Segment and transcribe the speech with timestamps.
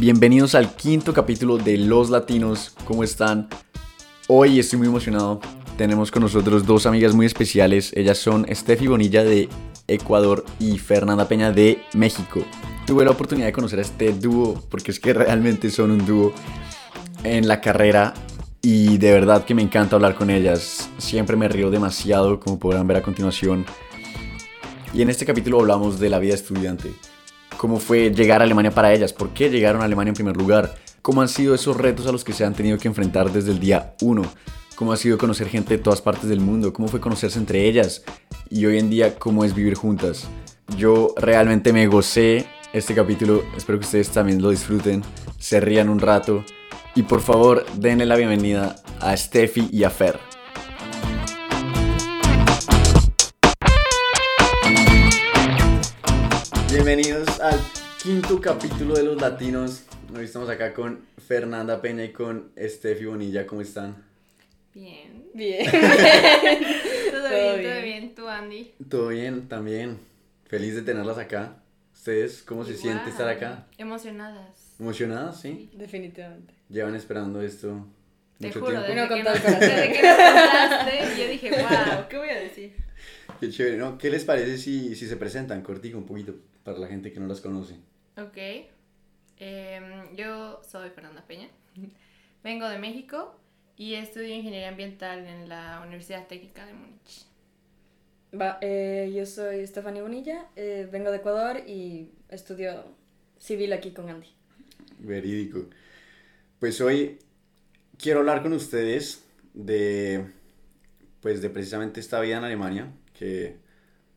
[0.00, 2.72] Bienvenidos al quinto capítulo de Los Latinos.
[2.86, 3.50] ¿Cómo están?
[4.28, 5.42] Hoy estoy muy emocionado.
[5.76, 7.92] Tenemos con nosotros dos amigas muy especiales.
[7.94, 9.50] Ellas son Steffi Bonilla de
[9.88, 12.42] Ecuador y Fernanda Peña de México.
[12.86, 16.32] Tuve la oportunidad de conocer a este dúo porque es que realmente son un dúo
[17.22, 18.14] en la carrera
[18.62, 20.88] y de verdad que me encanta hablar con ellas.
[20.96, 23.66] Siempre me río demasiado, como podrán ver a continuación.
[24.94, 26.90] Y en este capítulo hablamos de la vida estudiante.
[27.60, 30.76] Cómo fue llegar a Alemania para ellas, por qué llegaron a Alemania en primer lugar,
[31.02, 33.60] cómo han sido esos retos a los que se han tenido que enfrentar desde el
[33.60, 34.22] día 1,
[34.76, 38.02] cómo ha sido conocer gente de todas partes del mundo, cómo fue conocerse entre ellas
[38.48, 40.26] y hoy en día cómo es vivir juntas.
[40.78, 45.02] Yo realmente me gocé este capítulo, espero que ustedes también lo disfruten,
[45.38, 46.42] se rían un rato
[46.94, 50.29] y por favor denle la bienvenida a Steffi y a Fer.
[56.82, 57.60] Bienvenidos al
[58.02, 59.84] quinto capítulo de Los Latinos.
[60.16, 63.46] Hoy estamos acá con Fernanda Peña y con Steffi Bonilla.
[63.46, 64.02] ¿Cómo están?
[64.72, 65.26] Bien.
[65.34, 65.70] Bien.
[65.70, 67.82] ¿Todo, bien, Todo todo bien.
[67.84, 68.14] bien.
[68.14, 68.72] ¿Tú, Andy?
[68.88, 69.98] Todo bien, también.
[70.46, 71.56] Feliz de tenerlas acá.
[71.94, 73.66] ¿Ustedes cómo se siente estar acá?
[73.76, 74.74] Emocionadas.
[74.78, 75.38] ¿Emocionadas?
[75.38, 75.68] ¿Sí?
[75.74, 76.54] Definitivamente.
[76.70, 77.86] Llevan esperando esto
[78.38, 78.94] Te mucho juro, tiempo.
[78.94, 82.74] desde con que, todo desde que nos contaste, yo dije, wow, ¿qué voy a decir?
[83.40, 83.96] Qué chévere, ¿no?
[83.96, 87.26] ¿Qué les parece si, si se presentan cortico un poquito para la gente que no
[87.26, 87.74] las conoce?
[88.18, 88.36] Ok.
[89.38, 91.48] Em, yo soy Fernanda Peña.
[92.44, 93.34] Vengo de México
[93.78, 97.24] y estudio ingeniería ambiental en la Universidad Técnica de Múnich.
[98.38, 102.84] Va, eh, yo soy Estefania Bonilla, eh, vengo de Ecuador y estudio
[103.38, 104.28] civil aquí con Andy.
[105.00, 105.64] Verídico.
[106.60, 107.18] Pues hoy
[107.98, 110.26] quiero hablar con ustedes de,
[111.20, 113.58] pues de precisamente esta vida en Alemania, que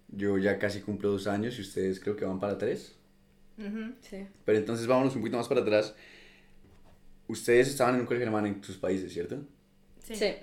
[0.07, 2.95] yo ya casi cumplo dos años y ustedes creo que van para tres.
[3.57, 3.93] Ujú.
[4.01, 4.25] Sí.
[4.45, 5.93] Pero entonces vámonos un poquito más para atrás.
[7.27, 9.37] Ustedes estaban en un colegio alemán en sus países, ¿cierto?
[10.03, 10.15] Sí.
[10.15, 10.33] Sí.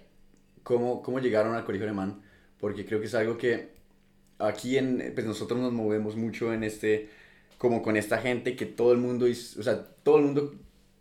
[0.62, 2.20] ¿Cómo, cómo llegaron al colegio alemán?
[2.58, 3.70] Porque creo que es algo que
[4.38, 7.08] aquí en, pues nosotros nos movemos mucho en este,
[7.58, 10.54] como con esta gente que todo el mundo, es- o sea, todo el mundo,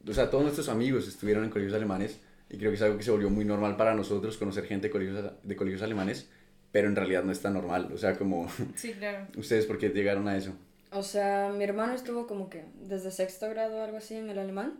[0.07, 3.03] o sea, todos nuestros amigos estuvieron en colegios alemanes y creo que es algo que
[3.03, 6.29] se volvió muy normal para nosotros conocer gente de colegios, de colegios alemanes,
[6.71, 9.27] pero en realidad no es tan normal, o sea, como Sí, claro.
[9.37, 10.53] ustedes por qué llegaron a eso.
[10.91, 14.39] O sea, mi hermano estuvo como que desde sexto grado o algo así en el
[14.39, 14.79] alemán.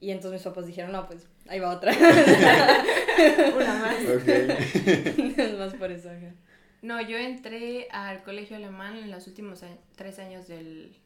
[0.00, 1.92] Y entonces mis papás dijeron, no, pues ahí va otra.
[3.56, 3.96] Una más.
[4.04, 4.28] Ok.
[5.38, 6.08] es más por eso.
[6.10, 6.32] ajá.
[6.82, 9.60] No, yo entré al colegio alemán en los últimos
[9.96, 10.96] tres años del,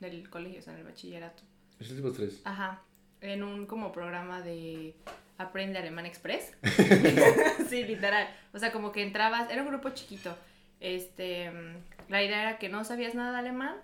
[0.00, 1.42] del colegio, o sea, en el bachillerato.
[1.80, 2.40] Esos tipos tres.
[2.44, 2.82] Ajá,
[3.20, 4.94] en un como programa de
[5.38, 6.52] Aprende Alemán Express.
[7.68, 8.28] sí, literal.
[8.52, 10.36] O sea, como que entrabas, era un grupo chiquito.
[10.80, 13.76] Este, mm, la idea era que no sabías nada de alemán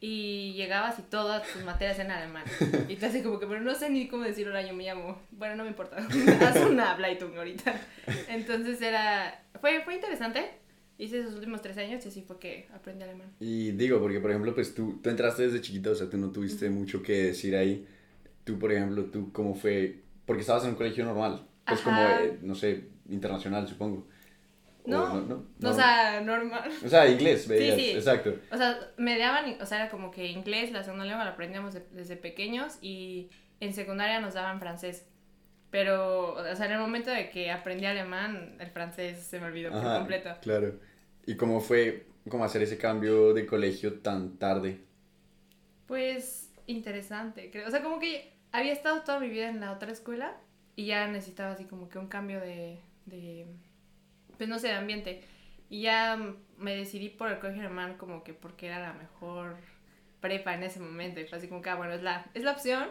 [0.00, 2.44] y llegabas y todas tus materias en alemán.
[2.88, 5.20] Y te hace como que, pero no sé ni cómo decir hola, yo me llamo.
[5.30, 5.96] Bueno, no me importa.
[6.40, 7.80] Haz una Bleitung ahorita.
[8.28, 10.50] Entonces era, fue, fue interesante.
[10.98, 13.32] Hice esos últimos tres años y así fue que aprendí alemán.
[13.40, 16.30] Y digo, porque por ejemplo, pues tú, tú entraste desde chiquita, o sea, tú no
[16.30, 17.86] tuviste mucho que decir ahí.
[18.44, 20.02] Tú, por ejemplo, tú, ¿cómo fue?
[20.28, 24.06] Porque estabas en un colegio normal, pues como, eh, no sé, internacional, supongo.
[24.84, 26.70] O No, no, no, O sea, normal.
[26.84, 27.90] O sea, inglés, veías, sí.
[27.92, 28.34] exacto.
[28.52, 31.72] O sea, me daban, o sea, era como que inglés, la segunda lengua la aprendíamos
[31.72, 33.30] de- desde pequeños y
[33.60, 35.06] en secundaria nos daban francés.
[35.70, 39.70] Pero, o sea, en el momento de que aprendí alemán, el francés se me olvidó
[39.72, 40.30] por completo.
[40.42, 40.74] Claro.
[41.26, 44.80] ¿Y cómo fue, cómo hacer ese cambio de colegio tan tarde?
[45.86, 47.66] Pues, interesante, creo.
[47.66, 50.36] O sea, como que había estado toda mi vida en la otra escuela
[50.76, 53.46] y ya necesitaba así como que un cambio de, de
[54.36, 55.22] pues no sé, de ambiente.
[55.70, 56.18] Y ya
[56.56, 59.56] me decidí por el colegio alemán como que porque era la mejor
[60.20, 61.20] prepa en ese momento.
[61.20, 62.88] Y fue así como que, ah, bueno, es la, es la opción.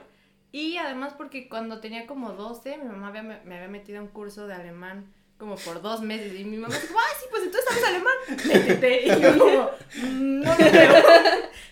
[0.51, 4.07] Y además porque cuando tenía como 12, mi mamá había- me había metido a un
[4.09, 6.33] curso de alemán como por dos meses.
[6.39, 8.13] Y mi mamá dijo, ay, sí, pues entonces sabes alemán.
[8.47, 9.05] Métete.
[9.05, 9.69] Y yo como,
[10.03, 10.93] "Mm, no lo creo.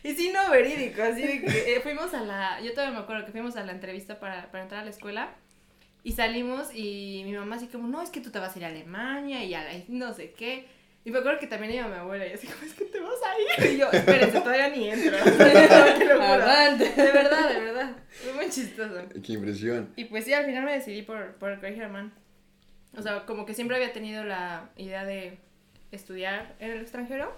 [0.03, 1.01] Y sí, no, verídico.
[1.01, 3.71] Así de que eh, fuimos a la, yo todavía me acuerdo que fuimos a la
[3.71, 5.33] entrevista para, para entrar a la escuela.
[6.03, 8.65] Y salimos y mi mamá así como, no, es que tú te vas a ir
[8.65, 10.67] a Alemania y a la, no sé qué.
[11.03, 13.11] Y me acuerdo que también iba mi abuela y así como, es que te vas
[13.23, 13.73] a ir.
[13.73, 15.17] Y yo, espérense, todavía ni entro.
[15.23, 16.45] Te lo juro.
[16.45, 17.95] De verdad, de verdad.
[18.09, 19.01] Fue muy chistoso.
[19.23, 19.91] Qué impresión.
[19.95, 22.13] Y pues sí, al final me decidí por, por el colegio alemán.
[22.97, 25.39] O sea, como que siempre había tenido la idea de
[25.91, 27.33] estudiar en el extranjero.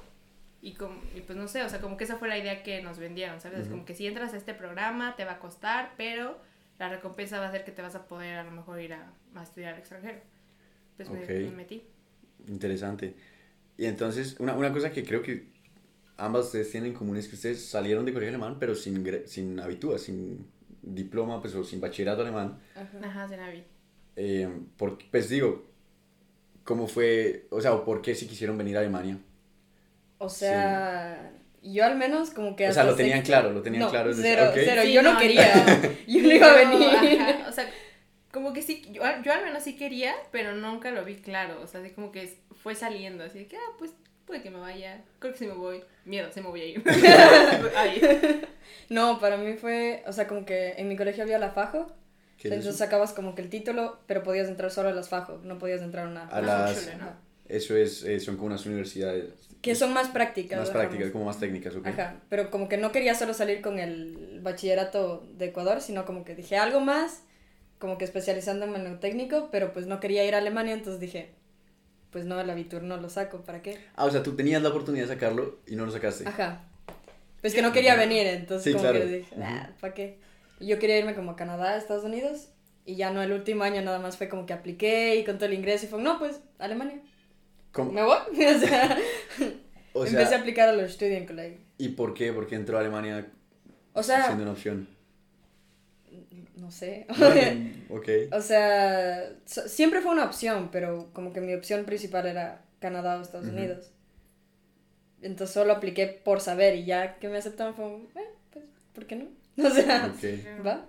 [0.62, 2.82] Y, como, y pues no sé, o sea, como que esa fue la idea que
[2.82, 3.62] nos vendieron, ¿sabes?
[3.62, 3.72] Ujú.
[3.72, 6.38] Como que si entras a este programa te va a costar, pero
[6.80, 9.12] la recompensa va a ser que te vas a poder a lo mejor ir a,
[9.36, 10.20] a estudiar al extranjero.
[10.98, 11.30] Pues me- Ok.
[11.30, 11.84] me metí.
[12.48, 13.16] Interesante.
[13.78, 15.48] Y entonces, una, una cosa que creo que
[16.18, 19.60] ambas ustedes tienen en común es que ustedes salieron de colegio alemán, pero sin, sin
[19.60, 20.48] habitúa, sin,
[20.82, 22.60] diploma, pues o sin bachillerato alemán.
[22.76, 23.00] Ajá.
[23.04, 23.64] Ajá, la vi.
[24.18, 25.66] Eh, por- pues digo,
[26.64, 29.18] ¿cómo fue, o sea, o por qué si quisieron venir a Alemania?
[30.18, 31.32] O sea,
[31.62, 34.10] yo al menos como que O sea, lo tenían sexto- claro, lo tenían no, claro
[34.10, 34.56] desde- Cero, ok.
[34.56, 34.82] cero.
[34.84, 35.54] Sí, yo no, no, quería.
[36.08, 37.20] yo no iba a venir.
[37.22, 37.70] ajá, o sea,
[38.34, 41.62] como que sí, yo, yo al menos sí quería, pero nunca lo vi claro.
[41.62, 43.92] O sea, así como que fue saliendo, así de que, ah, pues
[44.26, 45.04] puede que me vaya.
[45.20, 45.84] Creo que sí me voy.
[46.06, 46.84] Miedo, sí me voy a ir.
[47.78, 48.42] Ay.
[48.90, 51.92] No, para mí fue, o sea, como que en mi colegio había la Fajo,
[52.38, 52.84] ¿Qué es entonces eso?
[52.86, 56.06] sacabas como que el título, pero podías entrar solo a las Fajo, no podías entrar
[56.08, 56.24] a una...
[56.24, 56.90] A Ah, las,
[57.50, 59.34] eso es, eh, son como unas universidades.
[59.62, 60.60] Que son más prácticas.
[60.60, 60.86] Más digamos.
[60.88, 61.88] prácticas, como más técnicas, ¿ok?
[61.88, 66.24] Ajá, pero como que no quería solo salir con el bachillerato de Ecuador, sino como
[66.26, 67.24] que dije algo más,
[67.80, 71.32] como que especializándome en lo técnico, pero pues no quería ir a Alemania, entonces dije,
[72.12, 73.78] pues no, el Abitur no lo saco, ¿para qué?
[73.96, 76.28] Ah, o sea, tú tenías la oportunidad de sacarlo y no lo sacaste.
[76.28, 76.64] Ajá.
[77.42, 79.00] Pues que no quería venir, entonces Sí, como claro.
[79.00, 80.18] que dije, ah, ¿para qué?
[80.60, 82.50] Yo quería irme como a Canadá, a Estados Unidos,
[82.86, 85.46] y ya no, el último año nada más fue como que apliqué y con todo
[85.48, 87.02] el ingreso y fue, no, pues, Alemania.
[87.72, 87.92] ¿Cómo?
[87.92, 88.18] ¿Me voy?
[88.56, 88.98] o sea,
[89.94, 91.60] O empecé a sea, aplicar a los Studienkolleg.
[91.78, 92.34] ¿y por qué?
[92.34, 93.28] ¿Por qué entró a Alemania
[93.94, 94.88] O sea, siendo una opción?
[96.56, 97.06] no sé.
[97.90, 98.08] ok.
[98.32, 103.18] O sea, so- siempre fue una opción, pero como que mi opción principal era Canadá
[103.18, 103.56] o Estados Ujú.
[103.58, 103.92] Unidos.
[105.22, 107.86] Entonces solo apliqué por saber y ya que me aceptaron fue,
[108.22, 109.26] "Eh, pues, ¿por qué no?
[109.64, 110.24] O sea, Ok.
[110.66, 110.86] ¿va?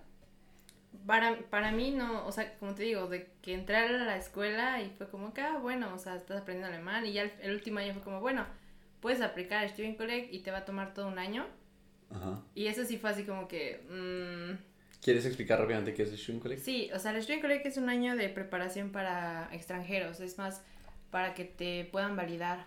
[1.07, 4.83] Para, para mí no, o sea, como te digo, de que entré a la escuela
[4.83, 7.53] y fue como que, ah, bueno, o sea, estás aprendiendo alemán y ya el, el
[7.55, 8.47] último año fue como, bueno,
[9.01, 11.47] puedes aplicar a Studienkolleg y te va a tomar todo un año.
[12.11, 12.43] Ajá.
[12.55, 14.59] Y eso sí fue así como que, mm,
[15.03, 16.59] ¿Quieres explicar rápidamente qué es el Studienkolleg?
[16.59, 20.63] sí, o sea, el Studienkolleg es un año de preparación para extranjeros, es más
[21.11, 22.67] para que te puedan validar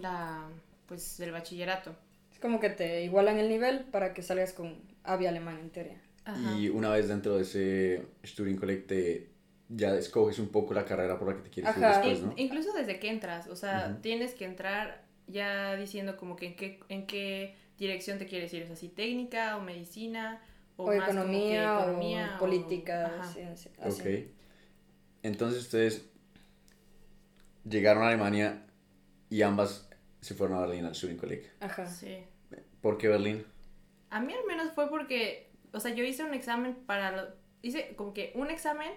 [0.00, 0.48] la,
[0.86, 1.94] pues, el bachillerato.
[2.32, 6.00] Es como que te igualan el nivel para que salgas con AVI alemán en teoría.
[6.24, 6.58] Ajá.
[6.58, 9.30] Y una vez dentro de ese Studienkolleg te
[9.68, 12.34] ya escoges un poco la carrera por la que te quieres ir después, In- ¿no?
[12.36, 16.80] Incluso desde que entras, o sea, tienes que entrar ya diciendo como que en qué,
[16.88, 20.40] en qué dirección te quieres ir, o sea, si técnica o medicina
[20.76, 23.24] o, O, más como que economía, o política, ajá.
[23.32, 24.02] ciencia, así.
[24.02, 24.08] Ok.
[25.22, 26.04] Entonces ustedes
[27.64, 28.66] llegaron a Alemania
[29.30, 29.88] y ambas
[30.20, 31.50] se fueron a Berlín al Studienkolleg.
[31.60, 31.86] Ajá.
[31.86, 32.18] Sí.
[32.80, 33.44] ¿Por qué Berlín?
[34.12, 37.28] A mí al menos fue porque, o sea, yo hice un examen para, lo-
[37.62, 38.90] hice como que un examen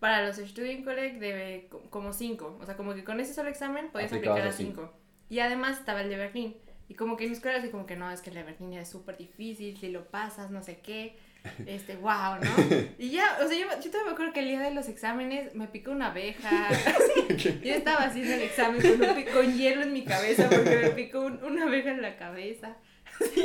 [0.00, 3.90] para los Studienkolleg de co- como cinco, o sea, como que con ese solo examen
[3.90, 4.92] podías aplicar a cinco.
[5.28, 6.56] Y además estaba el de Berlín.
[6.88, 8.72] Y como que en mi escuela así como que no, es que el de Berlín
[8.72, 11.16] es súper difícil, si lo pasas, no sé qué,
[11.66, 12.50] este, wow, ¿no?
[12.98, 15.54] Y ya, o sea, yo, yo todavía me acuerdo que el día de los exámenes
[15.54, 16.68] me picó una abeja,
[17.62, 20.90] yo estaba haciendo el examen con, un pi- con hielo en mi cabeza porque me
[20.90, 22.76] picó un- una abeja en la cabeza.
[23.20, 23.42] Así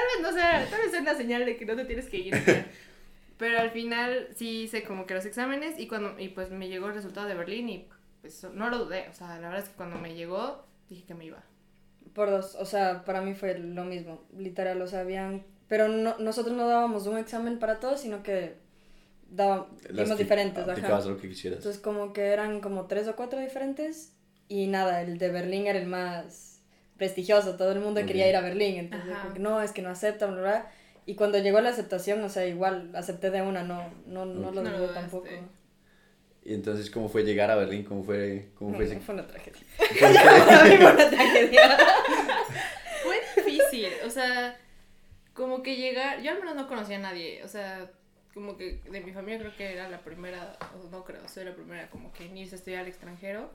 [0.00, 2.18] tal vez no sea, tal vez sea una señal de que no te tienes que
[2.18, 2.34] ir.
[2.46, 2.66] ya.
[3.38, 6.88] Pero al final sí hice como que los exámenes y cuando y pues me llegó
[6.88, 7.88] el resultado de Berlín y
[8.20, 11.14] pues no lo dudé, o sea, la verdad es que cuando me llegó dije que
[11.14, 11.42] me iba.
[12.12, 15.46] Por dos, o sea, para mí fue lo mismo, literal, o sea, habían...
[15.68, 18.56] Pero no, nosotros no dábamos un examen para todos, sino que
[19.30, 21.14] dábamos dimos diferentes, Aplicabas ajá.
[21.14, 21.60] lo que quisieras.
[21.60, 24.12] Entonces como que eran como tres o cuatro diferentes
[24.48, 26.49] y nada, el de Berlín era el más
[27.00, 29.22] prestigioso, todo el mundo quería ir a Berlín, entonces Ajá.
[29.22, 30.70] como que no, es que no aceptan, bla, bla.
[31.06, 34.62] Y cuando llegó la aceptación, o sea, igual acepté de una, no, no, no lo
[34.62, 35.26] No tampoco.
[36.44, 37.84] Y entonces, ¿cómo fue llegar a Berlín?
[37.84, 39.62] ¿Cómo fue, cómo fue ese- Fue una tragedia.
[39.78, 41.78] Fue una tragedia.
[43.02, 44.58] Fue difícil, o sea,
[45.32, 47.90] como que llegar, yo al menos no conocía a nadie, o sea,
[48.34, 51.54] como que de mi familia creo que era la primera, o no creo, soy la
[51.54, 53.50] primera como que en irse a estudiar al extranjero.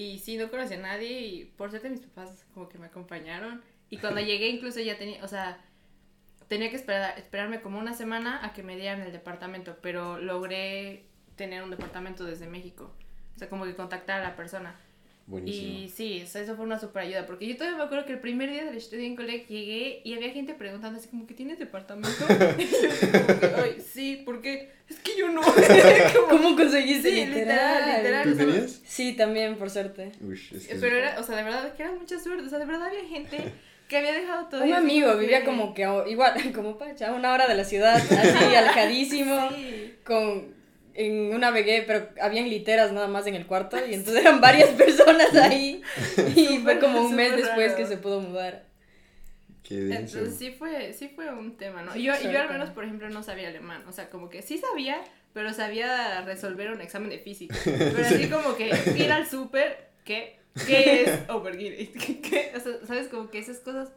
[0.00, 3.62] Y sí, no conocía a nadie y por suerte mis papás como que me acompañaron.
[3.90, 5.62] Y cuando llegué incluso ya tenía, o sea,
[6.48, 11.04] tenía que esperar, esperarme como una semana a que me dieran el departamento, pero logré
[11.36, 12.94] tener un departamento desde México.
[13.36, 14.74] O sea, como que contactar a la persona.
[15.30, 15.78] Buenísimo.
[15.78, 18.12] Y sí, o sea, eso fue una super ayuda, porque yo todavía me acuerdo que
[18.14, 22.10] el primer día del Studienkolleg llegué y había gente preguntando así como que ¿tienes departamento?
[22.26, 24.70] como que, ay, sí, ¿por qué?
[24.88, 25.40] Es que yo no.
[25.40, 25.56] Como-
[26.30, 28.28] ¿Cómo conseguiste Sí, literal, literal.
[28.28, 28.80] ¿Tú tenías?
[28.84, 30.10] Sí, también, por suerte.
[30.32, 32.58] Es que es- Pero era, o sea, de verdad que era mucha suerte, o sea,
[32.58, 33.36] de verdad había gente
[33.88, 34.64] que había dejado todo.
[34.64, 37.94] Un amigo vivía que- como que igual, como Pacha, a una hora de la ciudad,
[37.94, 39.94] así alejadísimo, Sí.
[40.04, 40.58] con
[41.06, 44.70] en una vegué, pero habían literas nada más en el cuarto y entonces eran varias
[44.70, 45.82] personas ahí
[46.36, 48.66] y fue como un mes después que se pudo mudar.
[49.62, 50.18] Qué denso.
[50.18, 51.92] Entonces sí fue, sí fue un tema, ¿no?
[51.92, 53.84] Sí, yo, yo al menos, por ejemplo, no sabía alemán.
[53.88, 55.00] O sea, como que sí sabía,
[55.32, 57.54] pero sabía resolver un examen de física.
[57.64, 60.40] Pero así como que ir al súper, ¿qué?
[60.66, 61.10] ¿Qué es?
[61.92, 62.52] ¿Qué, qué?
[62.56, 63.06] O sea, ¿sabes?
[63.06, 63.92] Como que esas cosas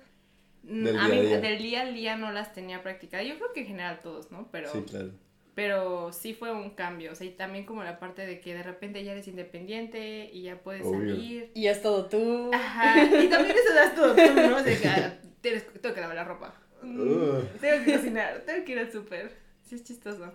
[0.63, 1.39] Mm, Del a día mí a día.
[1.41, 3.27] del día al día no las tenía practicadas.
[3.27, 4.47] Yo creo que en general todos, ¿no?
[4.51, 5.11] Pero Sí, claro.
[5.55, 8.63] Pero sí fue un cambio, o sea, y también como la parte de que de
[8.63, 11.15] repente ya eres independiente y ya puedes Obvio.
[11.15, 11.51] salir.
[11.53, 12.49] Y es todo tú.
[12.53, 14.63] Ajá, y también eso das todo tú, ¿no?
[14.63, 16.55] De que ah, tienes, tengo que lavar la ropa.
[16.83, 17.47] Ugh.
[17.61, 19.31] Tengo que cocinar, tengo que ir al súper.
[19.63, 20.33] Sí, es chistoso.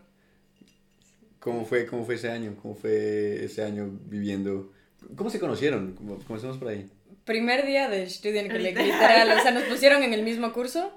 [1.41, 2.57] ¿Cómo fue, ¿Cómo fue ese año?
[2.61, 4.73] ¿Cómo fue ese año viviendo?
[5.17, 5.95] ¿Cómo se conocieron?
[5.95, 6.91] ¿Cómo- Comencemos por ahí.
[7.25, 8.87] Primer día de Studienkolleg, Literal.
[9.27, 9.39] literal.
[9.39, 10.93] O sea, nos pusieron en el mismo curso.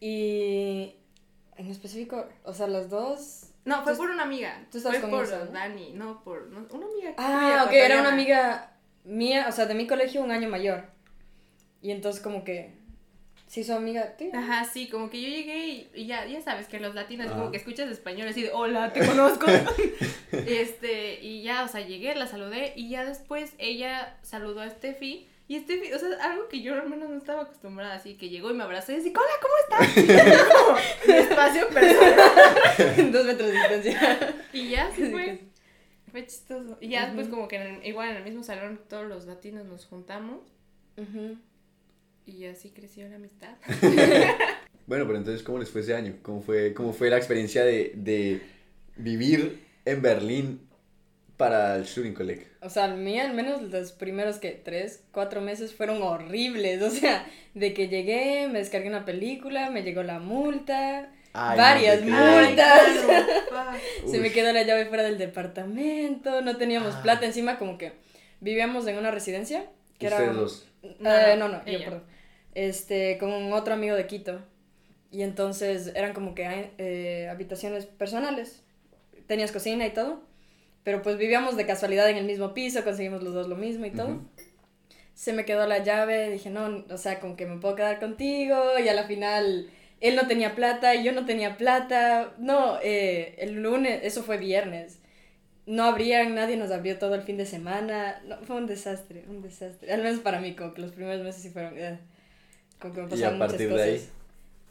[0.00, 0.96] Y.
[1.56, 3.50] En específico, o sea, los dos.
[3.64, 4.66] No, fue Tú- por una amiga.
[4.70, 5.52] tú estás fue con por.
[5.52, 7.14] Dani, no por no, una amiga.
[7.18, 8.72] Ah, ok, era una amiga
[9.04, 10.84] mía, o sea, de mi colegio, un año mayor.
[11.80, 12.80] Y entonces, como que.
[13.46, 14.38] Se hizo amiga tuya.
[14.38, 17.50] Ajá, sí, como que yo llegué y, y ya, ya sabes que los latinos como
[17.50, 19.44] que escuchas español así de hola, te conozco.
[20.32, 25.28] este, y ya, o sea, llegué, la saludé y ya después ella saludó a Steffi.
[25.52, 28.50] Y Steffi, o sea, algo que yo al menos no estaba acostumbrada, así que llegó
[28.50, 29.54] y me abrazó y así, hola, ¿cómo
[29.92, 30.76] estás?
[31.06, 33.12] Mi espacio personal.
[33.12, 34.34] Dos metros de distancia.
[34.54, 35.40] Y ya, sí fue.
[36.10, 36.78] Fue chistoso.
[36.80, 37.36] Y ya después Ujú.
[37.36, 40.40] como que en el- igual en el mismo salón todos los latinos nos juntamos
[40.96, 41.36] Ujú.
[42.24, 43.54] y así creció la amistad.
[44.86, 46.16] Bueno, pero entonces, ¿cómo les fue ese año?
[46.22, 48.42] ¿Cómo fue, cómo fue la experiencia de, de
[48.96, 50.68] vivir en Berlín
[51.36, 52.48] para el Studienkolleg?
[52.62, 56.80] O sea, a mí al menos los primeros que tres, cuatro meses fueron horribles.
[56.82, 62.02] O sea, de que llegué, me descargué una película, me llegó la multa, Ay, Varias
[62.02, 62.80] no multas.
[62.82, 67.02] Ay, claro, se me quedó la llave fuera del departamento, no teníamos Ah.
[67.02, 67.92] plata encima, como que
[68.40, 69.64] vivíamos en una residencia.
[69.98, 70.68] Que Ustedes era, dos.
[70.82, 72.04] Eh, no, no, yo, perdón.
[72.54, 74.40] Este, con un otro amigo de Quito.
[75.10, 78.62] Y entonces eran como que eh, habitaciones personales.
[79.26, 80.22] Tenías cocina y todo.
[80.84, 83.90] Pero pues vivíamos de casualidad en el mismo piso, conseguimos los dos lo mismo y
[83.90, 84.08] todo.
[84.08, 84.26] Ujú.
[85.14, 88.78] Se me quedó la llave, dije, no, o sea, como que me puedo quedar contigo.
[88.84, 89.68] Y a la final
[90.00, 92.32] él no tenía plata y yo no tenía plata.
[92.38, 94.98] No, eh, el lunes, eso fue viernes.
[95.66, 98.20] No abrían, nadie nos abrió todo el fin de semana.
[98.26, 99.92] No, fue un desastre, un desastre.
[99.92, 101.78] Al menos para mí, como que los primeros meses sí fueron...
[101.78, 101.98] eh,
[102.80, 103.86] como que me Y pasaron a muchas partir cosas.
[103.86, 104.08] de ahí.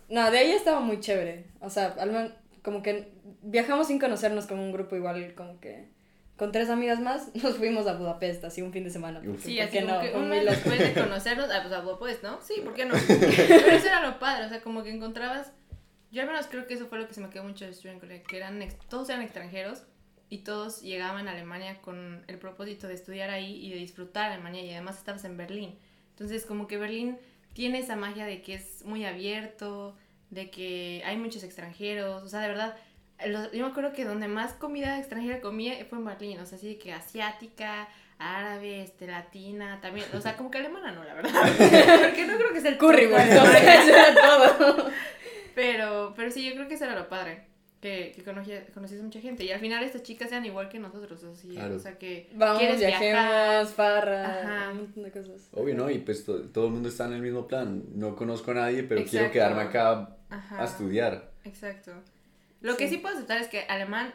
[0.10, 1.46] No, de ahí estaba muy chévere.
[1.62, 3.08] O sea, al menos como que
[3.42, 5.86] viajamos sin conocernos con un grupo igual, como que
[6.42, 9.22] con tres amigas más nos fuimos a Budapest, así un fin de semana.
[9.24, 10.20] Porque, Sí, ¿por así no?
[10.20, 12.42] un muy mes después de conocerlos, ah, pues, ah, pues, ¿no?
[12.42, 12.96] Sí, ¿por qué no?
[13.08, 15.52] Pero eso era lo padre, o sea, como que encontrabas,
[16.10, 18.00] yo al menos creo que eso fue lo que se me quedó mucho de Student
[18.00, 19.84] College, que eran, todos eran extranjeros
[20.30, 24.64] y todos llegaban a Alemania con el propósito de estudiar ahí y de disfrutar Alemania
[24.64, 25.78] y además estabas en Berlín.
[26.10, 27.20] Entonces, como que Berlín
[27.54, 29.96] tiene esa magia de que es muy abierto,
[30.32, 32.76] de que hay muchos extranjeros, o sea, de verdad,
[33.28, 36.58] los- yo me acuerdo que donde más comida extranjera comía fue en Berlín, o sea,
[36.58, 37.88] así que asiática,
[38.20, 41.32] árabe, este, latina, también, o sea, como que alemana no, la verdad,
[42.04, 42.78] porque no creo que sea el
[43.58, 44.14] eso era
[44.56, 44.90] todo.
[45.56, 47.44] pero, pero sí, yo creo que eso era lo padre,
[47.82, 50.78] que, que conocías, conocías a mucha gente, y al final estas chicas eran igual que
[50.80, 51.76] nosotros, así, Claro.
[51.76, 54.70] o sea, que Vamos, quieres viajar, farra, Ajá.
[54.72, 55.50] un montón de cosas.
[55.54, 55.90] Obvio, ¿no?
[55.90, 57.84] Y pues to- todo el mundo está en el mismo plan.
[57.96, 60.62] No conozco a nadie, pero quiero quedarme acá Ajá.
[60.62, 61.32] a estudiar.
[61.44, 61.92] Exacto.
[62.62, 62.96] Lo que Sí.
[62.96, 64.14] sí puedo aceptar es que alemán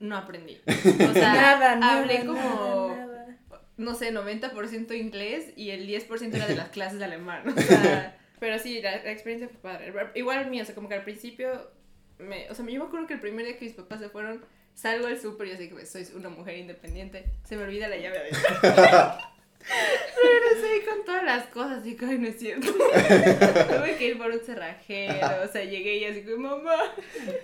[0.00, 0.60] no aprendí.
[0.66, 3.38] O sea, Nada, nada, hablé como, nada, nada.
[3.76, 7.48] no sé, 90% inglés y el 10% era de las clases de alemán.
[7.48, 9.92] O sea, pero sí, la, la experiencia fue padre.
[10.14, 11.70] Igual el mío, o sea, como que al principio,
[12.18, 14.44] me, o sea, yo me acuerdo que el primer día que mis papás se fueron,
[14.74, 17.96] salgo al súper y así que pues, soy una mujer independiente, se me olvida la
[17.96, 19.18] llave adentro.
[19.60, 22.66] Regresé con todas las cosas y que, ay, no es cierto.
[22.72, 26.76] Tuve que ir por un cerrajero, o sea, llegué y así como, mamá.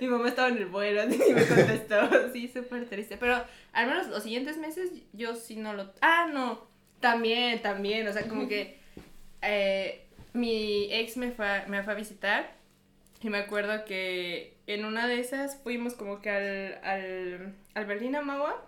[0.01, 3.17] Mi mamá estaba en el vuelo, así y me contestó, sí, súper triste.
[3.17, 5.93] Pero al menos los siguientes meses yo sí no lo...
[6.01, 6.67] Ah, no,
[7.01, 8.79] también, también, o sea, como que
[9.43, 12.53] eh, mi ex me fue, a- me fue a visitar
[13.21, 18.17] y me acuerdo que en una de esas fuimos como que al, al, al Berlín
[18.17, 18.67] Amagua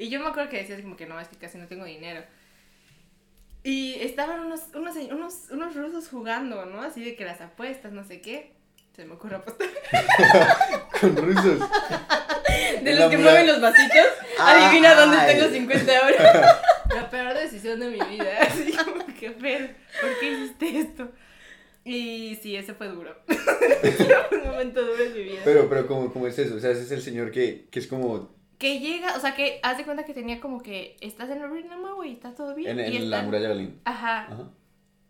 [0.00, 1.84] y yo me acuerdo que decía así como que no, es que casi no tengo
[1.84, 2.22] dinero.
[3.62, 6.80] Y estaban unos, unos, unos, unos rusos jugando, ¿no?
[6.80, 8.54] Así de que las apuestas, no sé qué.
[8.96, 9.68] Se me ocurre apostar.
[11.00, 11.60] Con rusos.
[12.82, 14.06] De los que mueven los vasitos,
[14.38, 15.32] adivina dónde ay.
[15.32, 16.20] están los 50 euros.
[16.94, 18.38] La peor decisión de mi vida.
[18.40, 19.68] Así como que, pero,
[20.00, 21.10] ¿por qué hiciste esto?
[21.84, 23.14] Y sí, ese fue duro.
[23.26, 25.42] Fue un momento duro en mi vida.
[25.44, 26.56] Pero, pero ¿cómo, cómo es eso?
[26.56, 29.58] O sea, ese es el señor que, que es como Que llega, o sea, que
[29.62, 32.78] haz de cuenta que tenía como que estás en el Vietnam, güey, está todo bien.
[32.78, 33.80] en, y en la muralla de Berlín.
[33.84, 34.26] Ajá.
[34.30, 34.50] Ajá.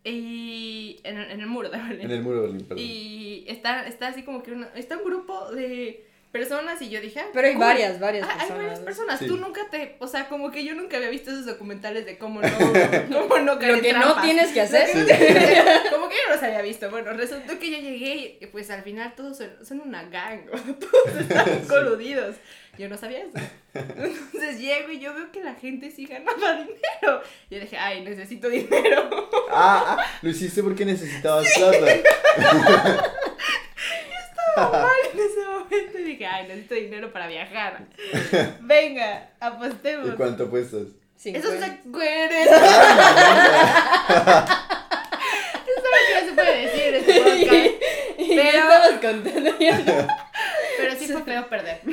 [0.03, 2.01] Y en, el- en el muro de Berlín.
[2.01, 2.83] En el muro de Berlín, perdón.
[2.83, 7.19] Y está, está así como que una, está un grupo de personas y yo dije,
[7.19, 7.59] ah, Pero hay cool.
[7.65, 8.63] varias, varias Ah, hay personas.
[8.63, 9.19] varias personas.
[9.19, 9.27] Sí.
[9.27, 12.41] Tú nunca te, o sea, como que yo nunca había visto esos documentales de cómo
[12.41, 12.47] no,
[13.11, 14.87] cómo no caer Lo que no tienes que hacer.
[14.95, 15.01] No-
[15.91, 16.89] como que yo no los había visto.
[16.89, 20.45] Bueno, resultó que yo llegué y pues al final todos son, son una gang,
[20.79, 22.37] todos están coludidos.
[22.81, 23.37] Yo no sabía eso.
[23.75, 27.21] Entonces llego y yo veo que la gente sí ganaba dinero.
[27.51, 29.07] Yo dije, ay, necesito dinero.
[29.53, 31.91] Ah, ah lo hiciste porque necesitabas plata.
[34.25, 37.85] estaba mal en ese momento y dije, ay, necesito dinero para viajar.
[38.61, 40.07] Venga, apostemos.
[40.07, 40.83] ¿Y cuánto apuestas?
[41.21, 42.31] Eso se acuerdan.
[42.31, 42.61] Eso
[46.15, 47.69] no se puede decir en este podcast.
[48.17, 48.57] Pero...
[48.57, 49.51] estabas contando
[50.81, 51.81] Pero sí fue feo perder.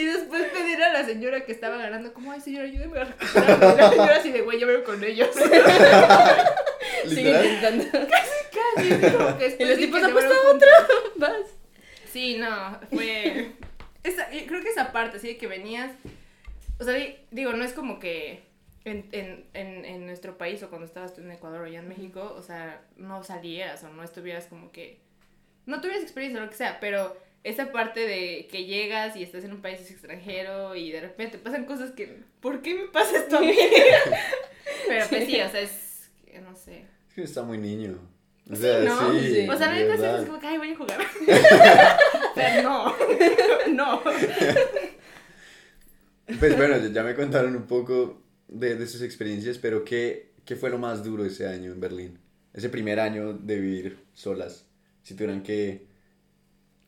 [0.00, 3.76] Y después pedir a la señora que estaba ganando, como, ay señora, ayúdeme a recuperar.
[3.76, 5.28] la señora así de, güey, yo veo con ellos.
[7.06, 7.84] Sigue intentando.
[8.08, 9.16] Casi, casi.
[9.16, 10.68] Como que y los tipos apuestan otro.
[11.16, 11.46] Vas.
[12.10, 13.52] Sí, no, fue...
[14.02, 15.92] Esa, creo que esa parte, así de que venías...
[16.78, 16.94] O sea,
[17.30, 18.42] digo, no es como que
[18.86, 21.88] en, en, en, en nuestro país o cuando estabas tú en Ecuador o ya en
[21.88, 24.98] México, o sea, no salieras o no estuvieras como que...
[25.70, 29.44] No tuvieras experiencia o lo que sea, pero esa parte de que llegas y estás
[29.44, 33.38] en un país extranjero y de repente pasan cosas que, ¿por qué me pasa esto
[33.38, 33.56] a mí?
[34.88, 36.10] Pero pues sí, o sea, es,
[36.42, 36.84] no sé.
[37.08, 37.98] Es que está muy niño.
[38.50, 39.20] O sea, sí, ¿no?
[39.20, 40.98] sí, O sea, la neta es como que, ay, voy a jugar.
[42.34, 42.96] Pero no,
[43.72, 44.02] no.
[46.38, 50.70] Pues bueno, ya me contaron un poco de, de sus experiencias, pero ¿qué, ¿qué fue
[50.70, 52.18] lo más duro ese año en Berlín?
[52.52, 54.69] Ese primer año de vivir solas.
[55.02, 55.90] Si tuvieran que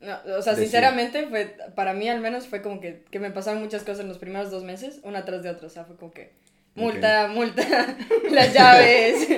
[0.02, 3.62] no, o sea, sinceramente, fue, para mí al menos fue como que, que me pasaron
[3.62, 6.12] muchas cosas en los primeros dos meses, una tras de otra, o sea, fue como
[6.12, 6.33] que
[6.75, 7.62] multa, multa,
[8.31, 9.28] las llaves,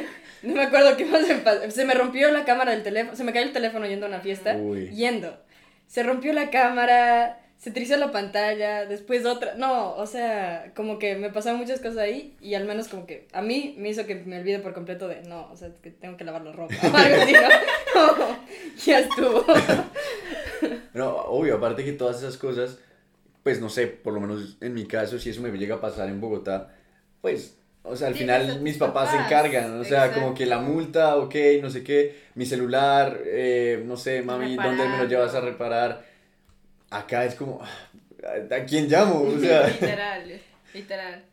[0.42, 3.34] no me acuerdo qué más me se me rompió la cámara del teléfono, se me
[3.34, 4.56] cayó el teléfono yendo a una fiesta,
[4.90, 5.38] yendo,
[5.86, 11.16] se rompió la cámara, se trizó la pantalla, después otra, no, o sea, como que
[11.16, 14.16] me pasaron muchas cosas ahí y al menos como que a mí me hizo que
[14.16, 16.94] me olvide por completo de, no, o sea, que tengo que lavar la ropa o
[16.94, 18.36] algo así, ¿no?
[18.84, 19.46] ya estuvo.
[20.94, 22.78] No, obvio, aparte que todas esas cosas,
[23.42, 26.08] pues no sé, por lo menos en mi caso, si eso me llega a pasar
[26.08, 26.70] en Bogotá,
[27.20, 31.16] pues, o sea, al final mis papás, se encargan, o sea, como que la multa,
[31.16, 35.40] ok, no sé qué, mi celular, eh, no sé, mami, ¿dónde me lo llevas a
[35.40, 36.13] reparar?
[36.94, 39.22] Acá es como, ¿a quién llamo?
[39.22, 39.66] O sea.
[39.80, 40.40] literal,
[40.72, 41.24] literal.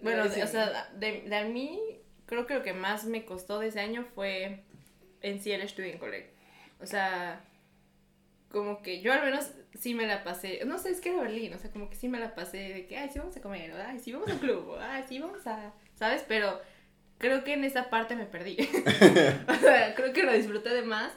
[0.00, 1.80] Bueno, o sea, de, de a mí,
[2.26, 4.62] creo que lo que más me costó de ese año fue
[5.20, 6.30] en sí el College.
[6.80, 7.40] O sea,
[8.50, 11.52] como que yo al menos sí me la pasé, no sé, es que era Berlín,
[11.54, 13.72] o sea, como que sí me la pasé de que, ay, sí vamos a comer,
[13.72, 16.24] ay, sí vamos a un club, ay, sí vamos a, ¿sabes?
[16.26, 16.60] Pero
[17.18, 18.56] creo que en esa parte me perdí.
[19.48, 21.12] o sea, creo que lo disfruté de más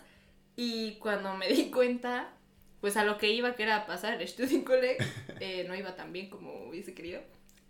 [0.56, 2.34] y cuando me di cuenta,
[2.81, 4.97] pues a lo que iba, que era pasar el Studio College,
[5.39, 7.21] eh, no iba tan bien como hubiese querido.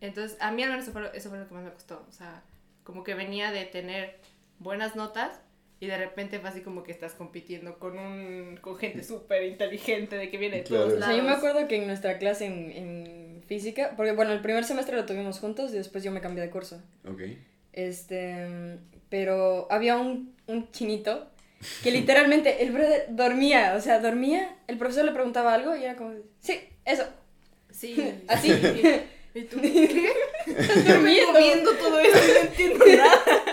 [0.02, 2.12] Entonces, a mí al menos eso fue, eso fue lo que más me costó, o
[2.12, 2.44] sea,
[2.84, 4.18] como que venía de tener
[4.60, 5.42] buenas notas
[5.82, 10.18] y de repente fue así como que estás compitiendo con un con gente súper inteligente
[10.18, 11.04] de que viene de todos lados.
[11.04, 14.42] O sea, yo me acuerdo que en nuestra clase en, en, física, porque bueno, el
[14.42, 16.82] primer semestre lo tuvimos juntos y después yo me cambié de curso.
[17.10, 17.22] Ok.
[17.74, 18.78] Este,
[19.10, 21.32] pero había un, un chinito
[21.84, 25.96] que literalmente el brother dormía, o sea, dormía, el profesor le preguntaba algo y era
[25.96, 27.06] como, sí, eso.
[27.72, 28.14] Sí.
[28.28, 28.52] Así.
[29.34, 30.12] ¿Y tú qué?
[30.48, 31.72] Estás durmiendo.
[31.76, 33.44] todo esto y no entiendo nada.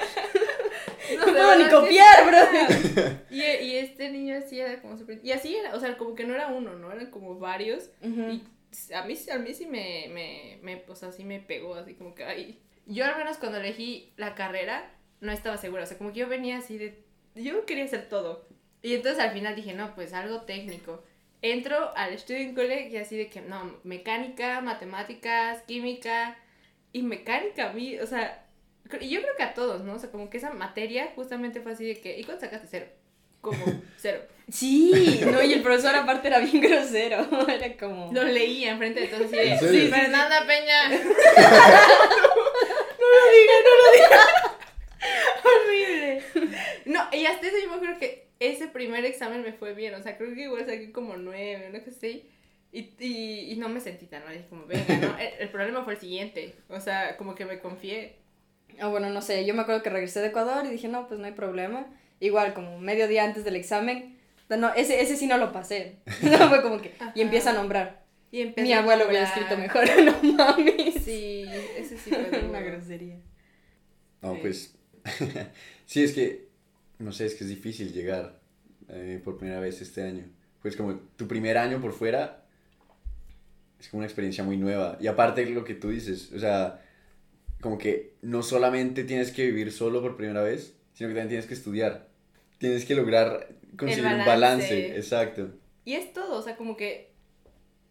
[1.17, 3.19] No, puedo ni copiar, bro.
[3.31, 5.21] Y, y, este niño así era como super...
[5.23, 6.91] Y así era, o sea, como que no era uno, ¿no?
[6.91, 7.91] Eran como varios.
[8.03, 8.43] Y
[8.93, 12.15] a mí, a mí sí me, me, me, o sea, sí me pegó, así como
[12.15, 12.61] que, ay.
[12.87, 14.91] Yo al menos cuando elegí la carrera,
[15.21, 15.85] no estaba segura.
[15.85, 17.05] O sea, como que yo venía así de...
[17.37, 18.47] Yo quería hacer todo.
[18.83, 21.03] Y entonces al final dije, no, pues algo técnico.
[21.43, 26.37] Entro al Student College y así de que, no, mecánica, matemáticas, química.
[26.93, 28.47] Y mecánica a mí, o sea,
[29.01, 29.95] y yo creo que a todos, ¿no?
[29.95, 32.69] O sea, como que esa materia justamente fue así de que, ¿y cuánto sacaste?
[32.71, 32.87] Cero.
[33.41, 33.65] Como
[33.97, 34.21] cero.
[34.51, 37.27] Sí, no, y el profesor aparte era bien grosero.
[37.49, 38.13] Era como.
[38.13, 39.59] Lo leía enfrente de todos así de.
[39.59, 40.89] Sí, Fernanda Peña.
[40.89, 41.03] no lo
[43.33, 44.46] diga, no lo diga.
[46.87, 49.95] No, y hasta eso yo me acuerdo que ese primer examen me fue bien.
[49.95, 52.23] O sea, creo que igual saqué como nueve, no sé sé.
[52.73, 54.35] Y, y, y no me sentí tan mal.
[54.35, 55.19] Dije como, venga, ¿no?
[55.19, 56.55] El, el problema fue el siguiente.
[56.69, 58.17] O sea, como que me confié.
[58.81, 61.19] Ah, bueno, no sé, yo me acuerdo que regresé de Ecuador y dije, no, pues
[61.19, 61.87] no hay problema.
[62.21, 64.17] Igual, como medio día antes del examen,
[64.49, 65.97] no, ese, ese sí no lo pasé.
[66.23, 68.05] no, fue como que, y empieza a nombrar.
[68.31, 69.85] Y Mi abuelo hubiera escrito mejor,
[70.23, 70.95] no mames.
[71.03, 71.47] Sí,
[71.77, 73.17] ese sí fue una grosería.
[74.23, 74.77] No, pues,
[75.87, 76.46] sí, es que,
[76.99, 78.39] no sé, es que es difícil llegar
[78.89, 80.25] eh, por primera vez este año.
[80.63, 82.45] Pues como tu primer año por fuera
[83.79, 84.97] es como una experiencia muy nueva.
[85.01, 86.83] Y aparte lo que tú dices, o sea,
[87.61, 91.47] como que no solamente tienes que vivir solo por primera vez, sino que también tienes
[91.47, 92.09] que estudiar.
[92.59, 94.97] Tienes que lograr conseguir un balance.
[94.97, 95.51] exacto.
[95.85, 97.13] Y es todo, o sea, como que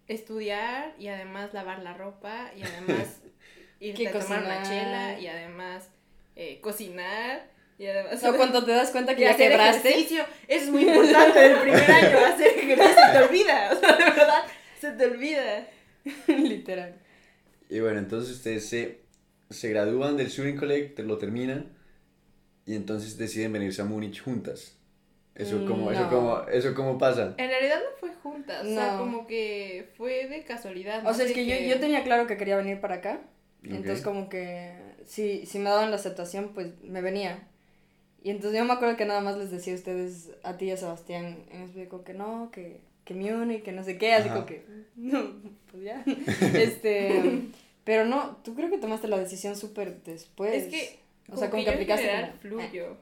[0.08, 3.22] estudiar y además lavar la ropa y además
[3.80, 5.89] irte Que a tomar una chela y además
[6.36, 8.24] eh, cocinar y además...
[8.24, 9.90] O cuando te das cuenta que ya hacer quebraste.
[9.90, 10.24] ejercicio.
[10.48, 14.04] Eso es muy importante del primer año, hacer ejercicio se te olvida, o sea, de
[14.06, 14.44] verdad,
[14.80, 15.68] se te olvida.
[16.28, 16.96] Literal.
[17.70, 19.00] Y bueno, entonces ustedes se,
[19.50, 21.74] se gradúan del Shooting College, te lo terminan,
[22.66, 24.78] y entonces deciden venirse a Múnich juntas.
[25.36, 26.10] Eso Mm, como, eso no.
[26.10, 27.34] como, eso cómo pasa.
[27.38, 29.00] En realidad no fue juntas, o sea, No.
[29.00, 31.00] como que fue de casualidad.
[31.02, 33.20] O no sea, es sé que yo, yo tenía claro que quería venir para acá.
[33.60, 33.72] Ok.
[33.72, 37.50] Entonces como que si, si me daban la aceptación, pues me venía.
[38.26, 40.72] Y entonces yo me acuerdo que nada más les decía a ustedes, a ti y
[40.72, 44.34] a Sebastián, en específico que no, que, que Múnich, que no sé qué, así Ajá.
[44.34, 45.32] como que, no,
[45.70, 46.04] pues ya.
[46.60, 47.42] este,
[47.84, 50.56] pero no, tú creo que tomaste la decisión súper después.
[50.56, 51.00] Es que,
[51.32, 52.98] o sea, como que en aplicaste general como, fluyo.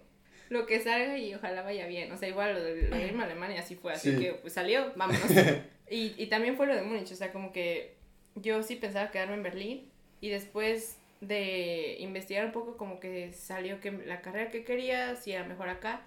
[0.50, 2.12] Lo que salga y ojalá vaya bien.
[2.12, 3.94] O sea, igual lo de, lo de irme a Alemania así fue.
[3.94, 4.20] Así Sí.
[4.20, 5.24] que pues salió, vámonos.
[5.90, 7.14] y, y también fue lo de Múnich.
[7.14, 7.96] O sea, como que
[8.36, 9.90] yo sí pensaba quedarme en Berlín.
[10.20, 15.32] Y después de investigar un poco, como que salió que la carrera que quería, si
[15.32, 16.02] era mejor acá.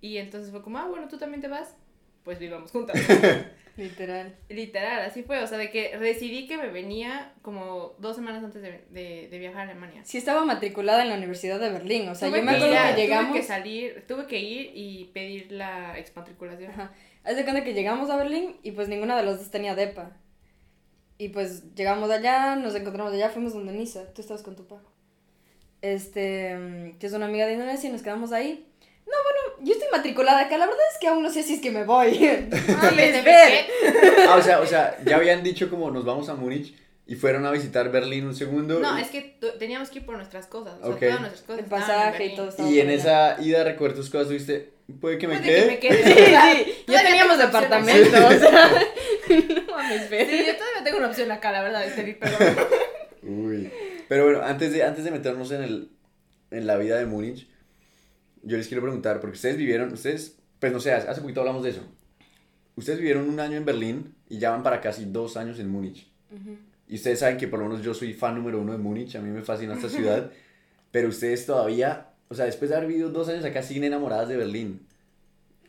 [0.00, 1.76] Y entonces fue como, ah, bueno, tú también te vas.
[2.24, 2.96] Pues vivamos juntas.
[3.76, 4.36] literal.
[4.48, 5.42] Literal, así fue.
[5.42, 9.38] O sea, de que decidí que me venía como dos semanas antes de, de, de
[9.38, 10.02] viajar a Alemania.
[10.04, 12.74] Sí estaba matriculada en la Universidad de Berlín, o sea, Tuve yo me que acuerdo
[12.74, 13.36] que Tuve llegamos...
[13.36, 16.70] que salir, tuve que ir y pedir la exmatriculación.
[16.72, 16.92] Ajá.
[17.24, 20.16] Haz de cuenta que llegamos a Berlín y pues ninguna de las dos tenía depa.
[21.20, 24.88] Y pues llegamos allá, nos encontramos allá, fuimos donde Nisa, tú estabas con tu papá.
[25.82, 28.66] Este, mm, que es una amiga de Indonesia y nos quedamos ahí.
[29.06, 31.60] No, bueno, yo estoy matriculada acá, la verdad es que aún no sé si es
[31.60, 32.10] que me voy.
[32.80, 33.22] Ah, Les ¿viste?
[33.22, 33.66] ver.
[34.28, 36.74] Ah, o sea, o sea, ya habían dicho como nos vamos a Múnich
[37.06, 38.78] y fueron a visitar Berlín un segundo.
[38.80, 40.74] No, y- es que teníamos que ir por nuestras cosas.
[40.80, 41.00] O sea, Ok.
[41.00, 41.58] todas nuestras cosas.
[41.58, 42.96] El en pasaje y todo Y en allá.
[43.36, 45.78] esa ida recuerdo tus cosas, tuviste, puede que me Puede quede.
[45.80, 46.14] que me quede.
[46.64, 47.50] Sí, sí, ya teníamos tengo
[49.66, 50.28] no mames, Fer.
[50.28, 52.56] Sí, yo todavía tengo una opción acá, la verdad, de pedir perdón.
[53.22, 53.70] Uy.
[54.08, 55.90] Pero bueno, antes de, antes de meternos en, el,
[56.50, 57.48] en la vida de Múnich,
[58.42, 61.62] yo les quiero preguntar, porque ustedes vivieron, ustedes, pues no sé, hace hace poquito hablamos
[61.62, 61.82] de eso.
[62.76, 66.10] Ustedes vivieron un año en Berlín y ya van para casi dos años en Múnich.
[66.88, 69.20] Y ustedes saben que por lo menos yo soy fan número uno de Múnich, a
[69.20, 70.32] mí me fascina esta ciudad,
[70.90, 74.36] pero ustedes todavía, o sea, después de haber vivido dos años acá, siguen enamoradas de
[74.36, 74.86] Berlín.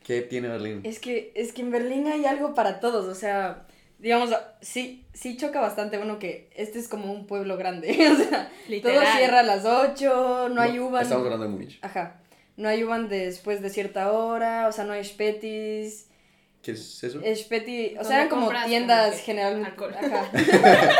[0.04, 0.80] ¿Qué tiene Berlín?
[0.84, 3.66] Es que, es que en Berlín hay algo para todos, o sea,
[3.98, 8.50] digamos, sí, sí choca bastante uno que este es como un pueblo grande, o sea,
[8.68, 8.98] Literal.
[9.04, 11.02] todo cierra a las 8, no hay uvan.
[11.04, 11.78] Estamos hablando de Múnich.
[11.82, 12.20] Ajá,
[12.56, 16.08] no hay uvan después de cierta hora, o sea, no hay spetis,
[16.62, 17.20] ¿Qué es eso?
[17.34, 19.94] speti, o sea, eran como tiendas como generalmente, alcohol.
[19.94, 20.30] ajá,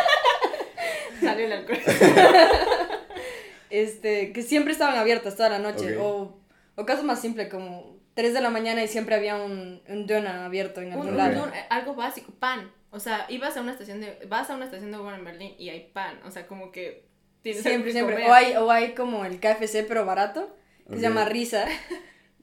[1.21, 1.79] Salió el alcohol.
[3.71, 6.37] este, que siempre estaban abiertas toda la noche, o,
[6.77, 10.45] o caso más simple, como 3 de la mañana y siempre había un, un dona
[10.47, 11.45] abierto en algún Un- lado.
[11.45, 12.71] un- algo básico, pan.
[12.91, 15.55] O sea, ibas a una estación de, vas a una estación de Uber en Berlín
[15.59, 16.21] y hay pan.
[16.27, 17.07] O sea, como que
[17.43, 18.15] tienes Siempre, que siempre.
[18.17, 18.31] comer.
[18.31, 20.55] O hay, o hay como el KFC, pero barato,
[20.89, 21.67] que se llama Risa.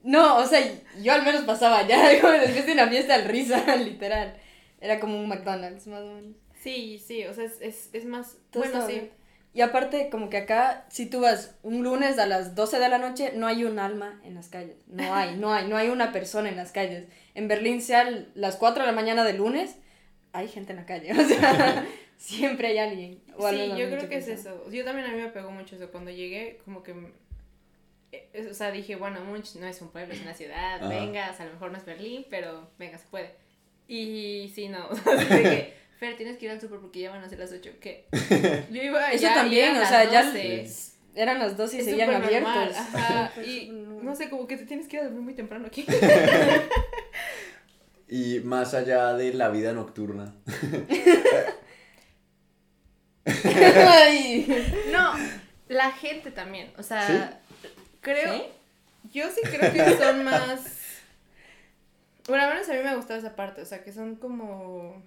[0.02, 0.60] No, o sea,
[1.02, 1.92] yo al menos pasaba como
[2.32, 4.34] después de una fiesta al Risa, literal.
[4.80, 6.36] Era como un McDonald's, más o menos.
[6.58, 8.38] Sí, sí, o sea, es, es, es más.
[8.50, 8.92] Todo bueno, sí.
[8.94, 9.10] bien.
[9.52, 12.98] Y aparte, como que acá, si tú vas un lunes a las 12 de la
[12.98, 14.76] noche, no hay un alma en las calles.
[14.86, 17.08] No hay, no hay, no hay una persona en las calles.
[17.34, 19.76] En Berlín, sea las 4 de la mañana de lunes,
[20.32, 21.12] hay gente en la calle.
[21.18, 21.84] O sea,
[22.16, 23.22] siempre hay alguien.
[23.36, 24.70] O Sí, yo creo que es eso.
[24.70, 25.90] Yo también a mí me pegó mucho eso.
[25.90, 26.94] Cuando llegué, como que.
[28.12, 30.88] eh, O sea, dije, bueno, Munch no es un pueblo, es una ciudad.
[30.88, 33.34] Vengas, a lo mejor no es Berlín, pero venga, se puede.
[33.88, 34.86] Y sí, no.
[34.90, 37.52] O sea, que, Fer, tienes que ir al súper porque ya van a ser las
[37.52, 37.72] 8.
[37.78, 38.06] ¿Qué?
[38.70, 40.66] Yo iba allá Eso también, o sea, ya 12.
[41.14, 42.76] eran las 12 y Es seguían normal, abiertos.
[42.78, 45.84] Ajá, y no sé, como que te tienes que ir a dormir muy temprano aquí.
[48.12, 50.34] Y más allá de la vida nocturna.
[53.24, 54.48] Ay.
[54.90, 55.12] No,
[55.68, 56.72] la gente también.
[56.76, 57.40] O sea,
[58.00, 58.34] creo.
[58.34, 58.42] ¿Sí?
[59.12, 60.60] Yo sí creo que son más.
[62.26, 63.62] Bueno, al menos a mí me ha gustado esa parte.
[63.62, 65.00] O sea, que son como.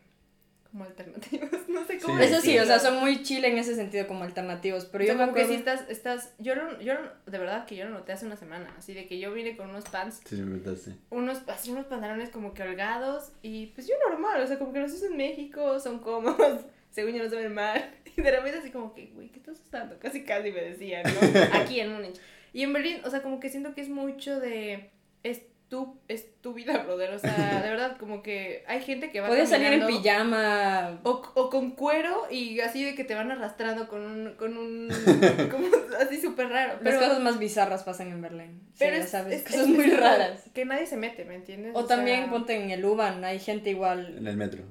[0.74, 1.50] Como alternativos.
[1.70, 2.24] No sé cómo Sí.
[2.26, 4.86] Eso sí, o sea, son muy chile en ese sentido, como alternativos.
[4.86, 7.66] Pero O sea, yo como que si estás, estás, yo, lo- yo lo- de verdad
[7.66, 10.22] que yo lo noté hace una semana, así de que yo vine con unos pants,
[10.26, 10.92] Sí, me contaste.
[11.12, 14.80] unos, así unos pantalones como que holgados y pues yo normal, o sea, como que
[14.80, 18.58] los uso en México, son cómodos, según yo no se ven mal, y de repente
[18.60, 19.98] así como que, güey, ¿qué estás usando?
[20.00, 21.58] Casi casi me decían, ¿no?
[21.60, 22.20] Aquí en Múnich.
[22.52, 24.92] Y en Berlín, o sea, como que siento que es mucho de,
[25.24, 25.42] es
[25.74, 27.12] tu, es tu vida, brother.
[27.16, 31.00] O sea, de verdad, como que hay gente que va Puedes salir en pijama.
[31.04, 34.88] O, o con cuero y así de que te van arrastrando con un, con un,
[35.52, 35.68] como
[36.00, 36.74] así súper raro.
[36.74, 38.62] Las Pero, cosas más bizarras pasan en Berlín.
[38.74, 40.44] Sí, pero ya es, sabes, es- cosas es muy raras.
[40.54, 41.72] Que nadie se mete, ¿me entiendes?
[41.76, 44.64] O también sea, ponte en el Uban, hay gente igual, En el metro.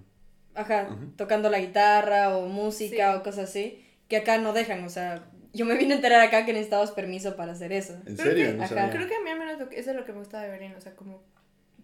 [0.55, 3.19] ajá, tocando la guitarra o música Sí.
[3.19, 6.45] o cosas así, que acá no dejan, o sea, yo me vine a enterar acá
[6.45, 7.95] que necesitabas permiso para hacer eso.
[8.07, 8.47] ¿En Creo serio?
[8.47, 8.91] que- No ajá.
[8.91, 10.51] Creo que a mí al menos lo que, eso es lo que me gustaba de
[10.51, 11.23] Berlín, o sea, como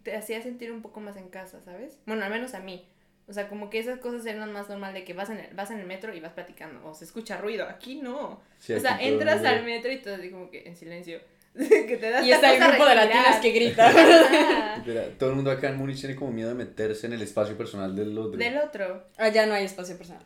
[0.03, 1.97] te hacía sentir un poco más en casa, ¿sabes?
[2.05, 2.87] Bueno, al menos a mí.
[3.27, 5.69] O sea, como que esas cosas eran más normal de que vas en el, vas
[5.69, 7.67] en el metro y vas platicando, o se escucha ruido.
[7.69, 8.41] Aquí no.
[8.57, 10.75] Sí, o sea, aquí todo el entras al metro y todo así como que en
[10.75, 11.19] silencio.
[11.55, 13.91] que te das Y está el grupo de latinas que grita.
[15.19, 17.95] Todo el mundo acá en Múnich tiene como miedo de meterse en el espacio personal
[17.95, 18.37] del otro.
[18.37, 19.07] Del otro.
[19.17, 20.23] Allá no hay espacio personal.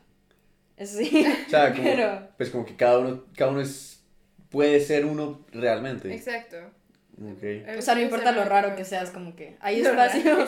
[0.86, 1.26] Sí.
[1.48, 4.04] O sea, como, Pero- pues como que cada uno, cada uno es,
[4.50, 6.14] puede ser uno realmente.
[6.14, 6.58] Exacto.
[7.22, 7.78] Ok.
[7.78, 10.48] O sea, no importa lo raro que seas, como que hay espacio.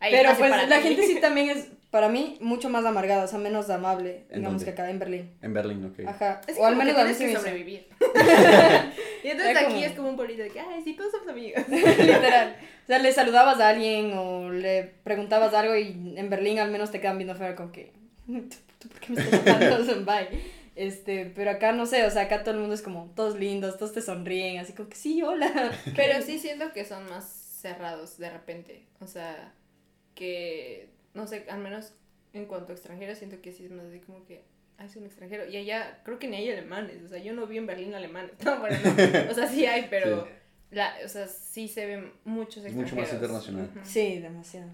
[0.00, 0.82] Hay Pero espacio pues la ti.
[0.82, 4.60] gente sí también es, para mí, mucho más amargada, o sea, menos amable, ¿En digamos
[4.60, 4.64] dónde?
[4.64, 5.30] que acá en Berlín.
[5.40, 6.06] En Berlín, ok.
[6.08, 6.40] Ajá.
[6.48, 7.86] Es o al menos a mí sí me sobrevivir.
[9.22, 11.62] y entonces aquí como- es como un pueblito de que, ay, sí, todos somos amigos.
[11.68, 12.56] Literal.
[12.84, 16.90] O sea, le saludabas a alguien o le preguntabas algo y en Berlín al menos
[16.90, 17.92] te quedan viendo feo como que,
[18.26, 20.04] ¿tú, tú por qué me estás hablando?
[20.04, 20.40] Bye.
[20.76, 23.78] Este, pero acá no sé, o sea, acá todo el mundo es como, todos lindos,
[23.78, 25.72] todos te sonríen, así como que sí, hola.
[25.96, 27.24] Pero sí siento que son más
[27.60, 28.84] cerrados de repente.
[29.00, 29.54] O sea,
[30.16, 31.92] que, no sé, al menos
[32.32, 34.42] en cuanto a extranjeros, siento que sí es más así como que,
[34.78, 35.48] ay, es un extranjero.
[35.48, 37.04] Y allá creo que ni hay alemanes.
[37.04, 38.32] O sea, yo no vi en Berlín alemanes.
[38.44, 39.30] No, bueno, no.
[39.30, 40.30] O sea, sí hay, pero, Sí.
[40.72, 42.90] la, o sea, sí se ven muchos extranjeros.
[42.92, 43.70] mucho más internacional.
[43.84, 44.70] Sí, demasiado.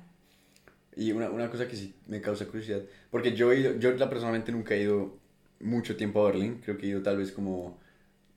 [1.01, 4.11] Y una, una cosa que sí me causa curiosidad, porque yo he ido, yo la
[4.11, 5.17] personalmente nunca he ido
[5.59, 7.79] mucho tiempo a Berlín, creo que he ido tal vez como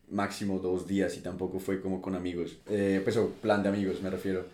[0.09, 4.01] máximo dos días y tampoco fue como con amigos, eh, pues o plan de amigos
[4.01, 4.47] me refiero.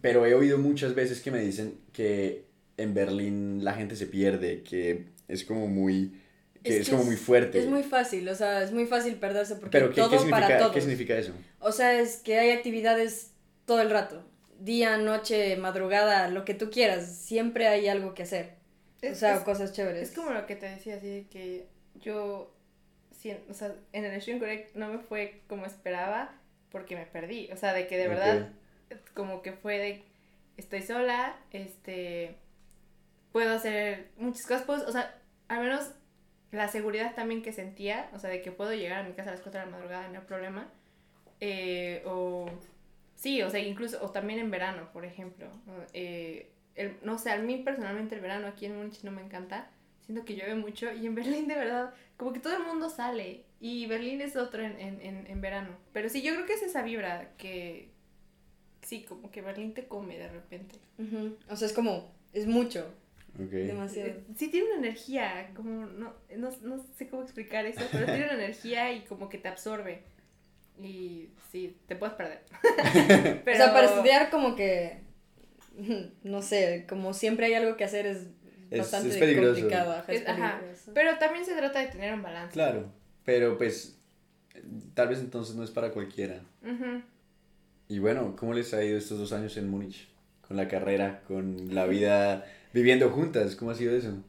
[0.00, 4.64] Pero he oído muchas veces que me dicen que en Berlín la gente se pierde,
[4.64, 6.20] que es como muy,
[6.64, 7.60] que es, que como muy fuerte.
[7.60, 10.46] Es muy fácil, o sea, es muy fácil perderse porque Pero ¿qué, todo qué para
[10.46, 10.72] significa, todos.
[10.72, 11.30] ¿qué significa eso?
[11.60, 13.30] O sea, es que hay actividades
[13.64, 14.24] todo el rato.
[14.58, 17.06] Día, noche, madrugada, lo que tú quieras.
[17.16, 18.54] Siempre hay algo que hacer.
[19.02, 20.08] O Es- sea, es- cosas chéveres.
[20.10, 21.66] Es como lo que te decía, así de que
[21.96, 22.52] yo,
[23.12, 26.34] sien- o sea, en el Student Connect no me fue como esperaba
[26.70, 27.50] porque me perdí.
[27.52, 28.14] O sea, de que de Ok.
[28.14, 28.48] verdad,
[29.14, 30.04] como que fue de,
[30.56, 32.36] estoy sola, este,
[33.32, 35.14] puedo hacer muchas cosas, puedo- o sea,
[35.48, 35.90] al menos
[36.50, 39.32] la seguridad también que sentía, o sea, de que puedo llegar a mi casa a
[39.32, 40.68] las 4 de la madrugada, no hay problema.
[41.40, 42.48] Eh, o,
[43.16, 45.48] sí, o sea, incluso, o también en verano, por ejemplo.
[45.92, 49.70] eh, el, no sé, a mí personalmente el verano aquí en Múnich no me encanta.
[50.04, 53.44] Siento que llueve mucho y en Berlín de verdad, como que todo el mundo sale
[53.60, 55.70] y Berlín es otro en, en, en, en verano.
[55.92, 57.88] Pero sí, yo creo que es esa vibra que,
[58.82, 60.76] sí, como que Berlín te come de repente.
[60.98, 61.36] Ujú.
[61.48, 62.86] O sea, es como, es mucho,
[63.34, 63.50] Ok.
[63.50, 64.10] demasiado.
[64.10, 68.24] Eh, Sí tiene una energía, como, no, no, no sé cómo explicar eso, pero tiene
[68.24, 70.02] una energía y como que te absorbe.
[70.82, 72.42] Y sí, te puedes perder.
[73.42, 75.00] O sea, para estudiar como que,
[76.22, 78.26] no sé, como siempre hay algo que hacer es
[78.70, 79.60] Es- bastante es peligroso.
[79.60, 79.92] complicado.
[79.92, 80.90] Ajá, es.
[80.94, 82.52] Pero también se trata de tener un balance.
[82.52, 82.92] Claro,
[83.24, 83.98] pero pues
[84.94, 86.40] tal vez entonces no es para cualquiera.
[87.88, 90.08] Y bueno, ¿cómo les ha ido estos dos años en Múnich?
[90.46, 94.22] Con la carrera, con la vida viviendo juntas, ¿cómo ha sido eso?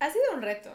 [0.00, 0.70] Ha sido un reto.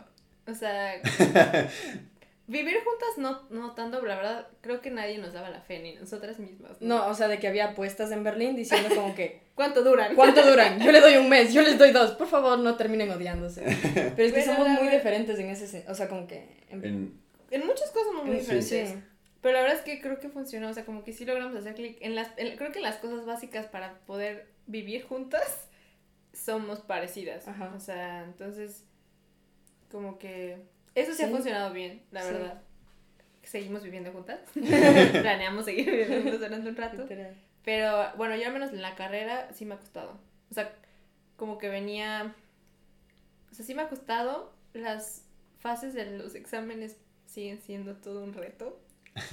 [0.48, 0.94] O sea,
[2.48, 5.80] vivir juntas no, no tanto, pero la verdad creo que nadie nos daba la fe,
[5.80, 6.82] ni nosotras mismas.
[6.82, 10.16] No, o sea, de que había apuestas en Berlín diciendo como que, ¿Cuánto duran?
[10.16, 10.80] ¿cuánto duran?
[10.84, 13.64] Yo le doy un mes, yo les doy dos, por favor, no terminen odiándose.
[14.16, 16.66] Pero es que somos muy diferentes en ese, sen- o sea, como que...
[16.70, 18.90] en- En- En muchas cosas somos muy en- diferentes.
[18.90, 18.96] sí.
[19.42, 21.76] Pero la verdad es que creo que funcionó, o sea, como que sí logramos hacer
[21.76, 21.98] clic.
[22.02, 25.68] En las, en- creo que en las cosas básicas para poder vivir juntas
[26.34, 27.48] somos parecidas.
[27.48, 27.72] Ajá.
[27.76, 28.84] O sea, entonces,
[29.92, 30.58] como que
[31.02, 32.34] eso sí, ha funcionado bien, la Sí.
[32.34, 32.62] verdad.
[33.44, 34.40] Seguimos viviendo juntas.
[34.54, 37.02] Planeamos seguir viviendo juntas durante un rato.
[37.04, 37.36] Literal.
[37.64, 40.20] Pero bueno, yo al menos en la carrera sí me ha costado.
[40.52, 40.74] O sea,
[41.38, 42.36] como que venía...
[43.52, 44.54] O sea, sí me ha costado.
[44.74, 45.24] Las
[45.60, 48.82] fases de los exámenes siguen siendo todo un reto.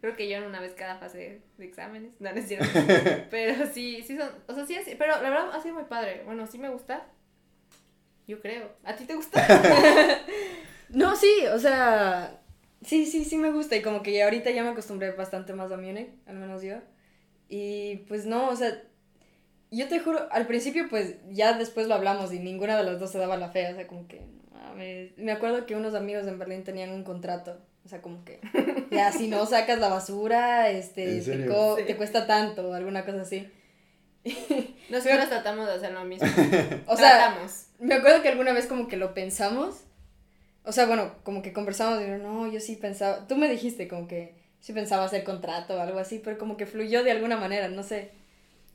[0.00, 2.12] Creo que yo en una vez cada fase de exámenes.
[2.20, 2.66] No, no es cierto.
[3.30, 4.30] Pero sí, sí son...
[4.48, 6.22] O sea, sí, así, pero la verdad ha sido muy padre.
[6.24, 7.06] Bueno, sí me gusta.
[8.26, 8.72] Yo creo.
[8.84, 9.46] ¿A ti te gusta?
[10.94, 12.40] No, sí, o sea,
[12.84, 15.70] sí, sí, sí me gusta y como que ya ahorita ya me acostumbré bastante más
[15.72, 16.76] a Múnich, al menos yo.
[17.48, 18.80] Y pues no, o sea,
[19.70, 23.10] yo te juro, al principio pues ya después lo hablamos y ninguna de las dos
[23.10, 25.16] se daba la fe, o sea, como que, mames.
[25.18, 28.40] me acuerdo que unos amigos en Berlín tenían un contrato O sea, como que
[28.90, 31.52] ya si no sacas la basura, este, ¿En te, serio?
[31.52, 31.84] co- Sí.
[31.84, 33.50] te cuesta tanto, alguna cosa así.
[34.88, 36.26] Nosotros tratamos de hacer lo mismo.
[36.86, 37.66] O sea, tratamos.
[37.78, 39.80] me acuerdo que alguna vez como que lo pensamos.
[40.64, 43.86] O sea, bueno, como que conversamos y yo, no, yo sí pensaba, tú me dijiste
[43.86, 47.36] como que sí pensaba hacer contrato o algo así, pero como que fluyó de alguna
[47.36, 48.12] manera, no sé.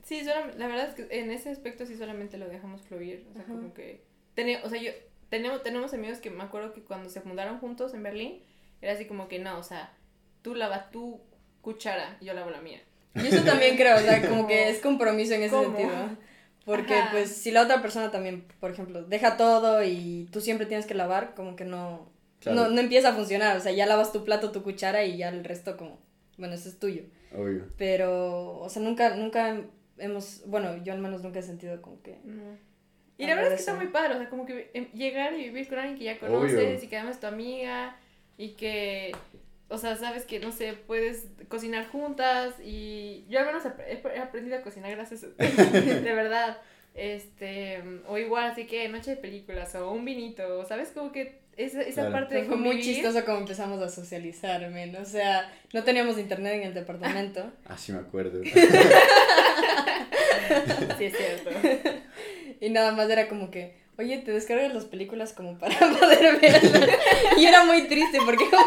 [0.03, 3.25] Sí, la verdad es que en ese aspecto sí solamente lo dejamos fluir.
[3.29, 3.51] O sea, Ajá.
[3.53, 4.01] como que.
[4.35, 4.91] teni- o sea, yo.
[5.29, 8.41] Tenemos, tenemos amigos que me acuerdo que cuando se fundaron juntos en Berlín,
[8.81, 9.93] era así como que no, o sea,
[10.41, 11.21] tú lavas tu
[11.61, 12.81] cuchara y yo lavo la mía.
[13.13, 15.77] Y eso también creo, o sea, como que es compromiso en ese ¿Cómo?
[15.77, 16.17] sentido.
[16.65, 17.11] Porque Ajá.
[17.11, 20.93] pues si la otra persona también, por ejemplo, deja todo y tú siempre tienes que
[20.93, 22.09] lavar, como que no,
[22.41, 22.55] Claro.
[22.63, 23.57] no, no empieza a funcionar.
[23.57, 25.99] O sea, ya lavas tu plato, tu cuchara y ya el resto como,
[26.37, 27.03] bueno, eso es tuyo.
[27.35, 27.65] Obvio.
[27.77, 29.61] Pero, o sea, nunca, nunca
[29.97, 32.17] hemos, bueno, yo al menos nunca he sentido como que...
[33.17, 35.43] Y la verdad es que está muy padre, o sea, como que em, llegar y
[35.45, 36.39] vivir con alguien que ya Obvio.
[36.39, 37.97] conoces y que además es tu amiga
[38.37, 39.11] y que,
[39.69, 44.19] o sea, sabes que, no sé, puedes cocinar juntas y yo al menos he, he
[44.19, 46.57] aprendido a cocinar gracias a de verdad.
[46.95, 50.89] Este, o igual, así que noche de películas o un vinito, ¿sabes?
[50.89, 52.11] Como que esa, esa Claro.
[52.11, 54.95] parte de Fue muy chistoso como empezamos a socializar, men.
[54.95, 57.51] O sea, no teníamos internet en el departamento.
[57.69, 58.41] Ah, sí me acuerdo.
[60.97, 61.51] Sí, es cierto.
[62.59, 66.89] Y nada más era como que, oye, te descargas las películas como para poder verlas.
[67.37, 68.65] Y era muy triste porque como,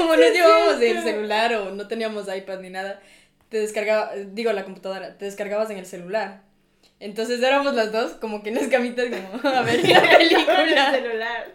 [0.00, 3.00] como no llevábamos el celular o no teníamos iPad ni nada,
[3.48, 6.42] te descargaba, digo la computadora, te descargabas en el celular.
[6.98, 10.16] Entonces éramos las dos como que en las camitas como a ver la Con el
[10.28, 10.90] película.
[10.92, 11.46] celular.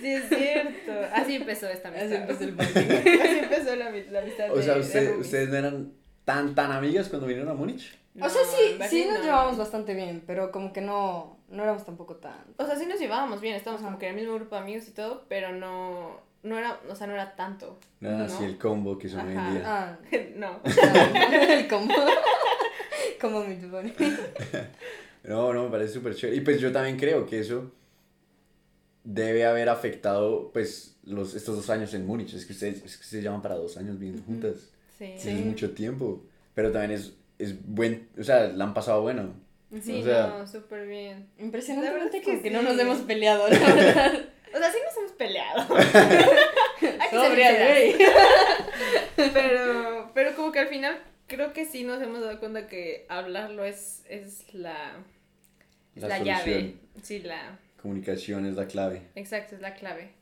[0.00, 0.92] Sí, es cierto.
[1.12, 2.06] Así empezó esta amistad.
[2.12, 3.20] Así empezó el bonding.
[3.20, 4.52] Así empezó la, la amistad.
[4.52, 5.92] O sea, de- usted- ustedes no eran
[6.24, 7.98] tan, tan amigas cuando vinieron a Múnich.
[8.20, 9.24] O sea, sí, sí nos no.
[9.24, 12.44] llevábamos bastante bien, pero como que no, no éramos tampoco tan...
[12.56, 13.88] O sea, sí nos llevábamos bien, estábamos Ajá.
[13.90, 16.94] como que en el mismo grupo de amigos y todo, pero no, no era, o
[16.94, 17.78] sea, no era tanto.
[18.00, 18.48] No así ¿No?
[18.48, 19.50] el combo que son hoy en Ajá.
[19.52, 19.62] día.
[19.66, 19.98] Ah,
[20.36, 20.60] no.
[21.52, 21.94] el combo.
[23.20, 23.56] como mi.
[25.24, 26.36] No, no, me parece súper chévere.
[26.38, 27.70] Y pues yo también creo que eso
[29.04, 32.34] debe haber afectado, pues, los, estos dos años en Múnich.
[32.34, 34.70] Es que ustedes, es que ustedes llevan para dos años viviendo juntas.
[34.98, 35.14] Sí.
[35.16, 36.22] Sí, Es mucho tiempo.
[36.54, 39.32] Pero también es, es buen, o sea, la han pasado bueno.
[39.72, 41.28] o sea- no, súper bien.
[41.38, 42.64] La Impresionantemente verdad es como que que no sí.
[42.66, 44.12] nos hemos peleado, la verdad.
[44.54, 44.77] O sea, sí
[45.18, 45.66] peleado.
[47.10, 47.96] Sobria.
[49.16, 53.64] Pero, pero como que al final creo que sí nos hemos dado cuenta que hablarlo
[53.64, 54.92] es, es la,
[55.96, 56.76] es La la, llave.
[57.02, 59.02] Sí, la, Comunicación es la clave.
[59.16, 60.12] exacto, es la clave.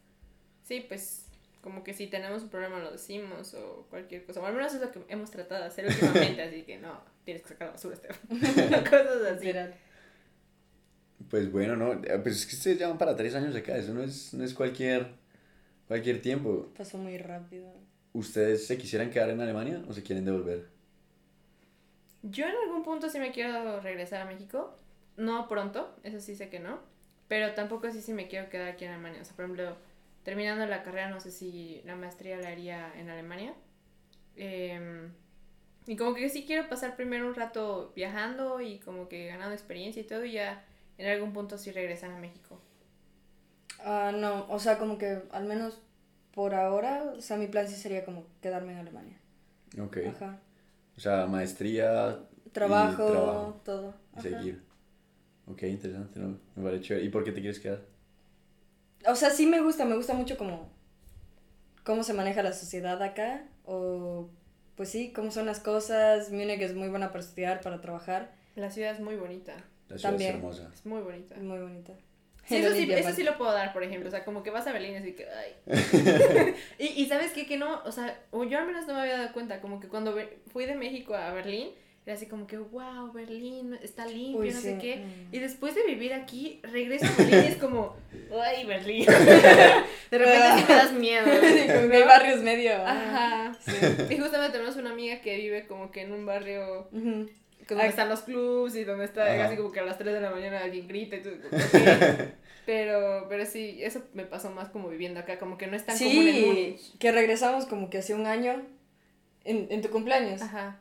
[0.65, 1.27] Sí, pues
[1.61, 4.41] como que si tenemos un problema lo decimos o cualquier cosa.
[4.41, 7.43] O al menos es lo que hemos tratado de hacer últimamente, así que no, tienes
[7.43, 8.29] que sacar la basura, Estefan.
[8.85, 9.47] Cosas así.
[9.47, 9.75] Literal.
[11.31, 14.03] Pues bueno, no, eh, pues es que ustedes llevan para tres años acá, eso no
[14.03, 15.09] es, no es cualquier,
[15.89, 16.73] cualquier tiempo.
[16.77, 17.73] Pasó muy rápido.
[18.13, 20.69] ¿Ustedes se quisieran quedar en Alemania o se quieren devolver?
[22.23, 24.77] Yo en algún punto sí me quiero regresar a México.
[25.17, 26.81] No pronto, eso sí sé que no.
[27.29, 29.21] Pero tampoco sí sí me quiero quedar aquí en Alemania.
[29.23, 29.77] O sea, por ejemplo,
[30.23, 33.55] terminando la carrera, no sé si la maestría la haría en Alemania.
[34.37, 35.11] Em,
[35.87, 40.01] y como que sí quiero pasar primero un rato viajando y como que ganando experiencia
[40.03, 40.25] y todo.
[40.25, 40.65] Y ya
[40.99, 42.61] en algún punto sí regresar a México.
[43.85, 45.81] Ah, no, o sea, como que al menos
[46.33, 49.19] por ahora, o sea, mi plan sí sería como quedarme en Alemania.
[49.81, 49.99] Ok.
[50.09, 50.39] Ajá.
[50.97, 52.19] O sea, maestría
[52.53, 53.61] Trabajo, trabajo.
[53.65, 53.95] todo.
[54.17, 54.63] y seguir.
[55.47, 56.39] Ok, interesante, ¿no?
[56.57, 57.07] Me parece chévere.
[57.07, 57.83] ¿Y por qué te quieres quedar?
[59.07, 60.69] O sea, sí me gusta, me gusta mucho como
[61.85, 64.29] cómo se maneja la sociedad acá o
[64.75, 66.31] pues sí, cómo son las cosas.
[66.33, 68.35] Múnich es muy buena para estudiar, para trabajar.
[68.57, 69.55] La ciudad es muy bonita.
[69.89, 70.31] La ciudad También.
[70.31, 70.71] es hermosa.
[70.75, 71.35] Es muy bonita.
[71.35, 71.93] Es muy bonita.
[72.47, 74.09] Sí, eso, sí, eso sí lo puedo dar, por ejemplo.
[74.09, 76.55] O sea, como que vas a Berlín y así que, ay.
[76.79, 79.19] y, y sabes qué, que no, o sea, o yo al menos no me había
[79.19, 80.17] dado cuenta, como que cuando
[80.53, 81.71] fui de México a Berlín,
[82.07, 84.69] era así como que, wow, Berlín está limpio, Uy, no sí.
[84.69, 84.99] sé qué.
[84.99, 85.35] Mm.
[85.35, 87.97] Y después de vivir aquí, regreso a Berlín y es como,
[88.45, 89.07] ay, Berlín.
[90.11, 91.27] de repente sí me das miedo.
[91.43, 92.75] Sí, como medio.
[92.87, 93.59] Ajá.
[93.59, 93.73] Sí.
[94.09, 96.89] Y justamente tenemos una amiga que vive como que en un barrio
[97.75, 97.89] Ay.
[97.89, 99.47] están los clubs y donde está Ajá.
[99.47, 101.61] así como que a las 3 de la mañana alguien grita y tú, ok.
[102.67, 105.99] pero, pero sí, eso me pasó más como viviendo acá, como que no es tan
[105.99, 106.99] común en Sí, Múnich.
[106.99, 108.63] que regresamos como que hace un año
[109.45, 110.43] en, en tu cumpleaños.
[110.43, 110.79] Ajá.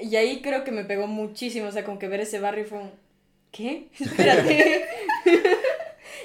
[0.00, 2.78] Y ahí creo que me pegó muchísimo, o sea, como que ver ese barrio fue
[2.78, 2.90] un...
[3.50, 3.88] ¿Qué?
[3.98, 4.84] Espérate.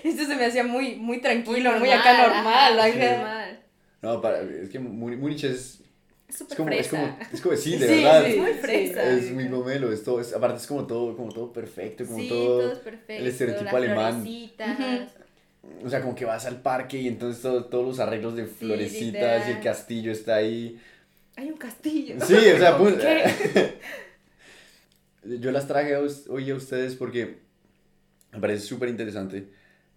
[0.04, 2.80] Esto se me hacía muy, muy tranquilo, muy, acá normal.
[2.80, 3.60] ajá, muy normal.
[4.02, 5.84] No, para, es que Múnich es,
[6.50, 8.24] Es como, es como, es como, sí, de Sí, verdad.
[8.26, 9.04] sí, Es muy fresa.
[9.04, 12.28] Es muy gomelo, es todo, es, aparte es como todo, como todo perfecto, como Sí,
[12.30, 13.14] todo, todo es perfecto.
[13.22, 14.30] el estereotipo las alemán.
[15.84, 19.48] o sea, como que vas al parque y entonces todo- todos los arreglos de florecitas
[19.48, 20.80] y el castillo está ahí.
[21.36, 22.16] Hay un castillo.
[22.26, 23.78] Sí, o sea, ¿Cómo pues, qué?
[25.40, 27.40] yo las traje hoy a ustedes porque
[28.32, 29.50] me parece súper interesante.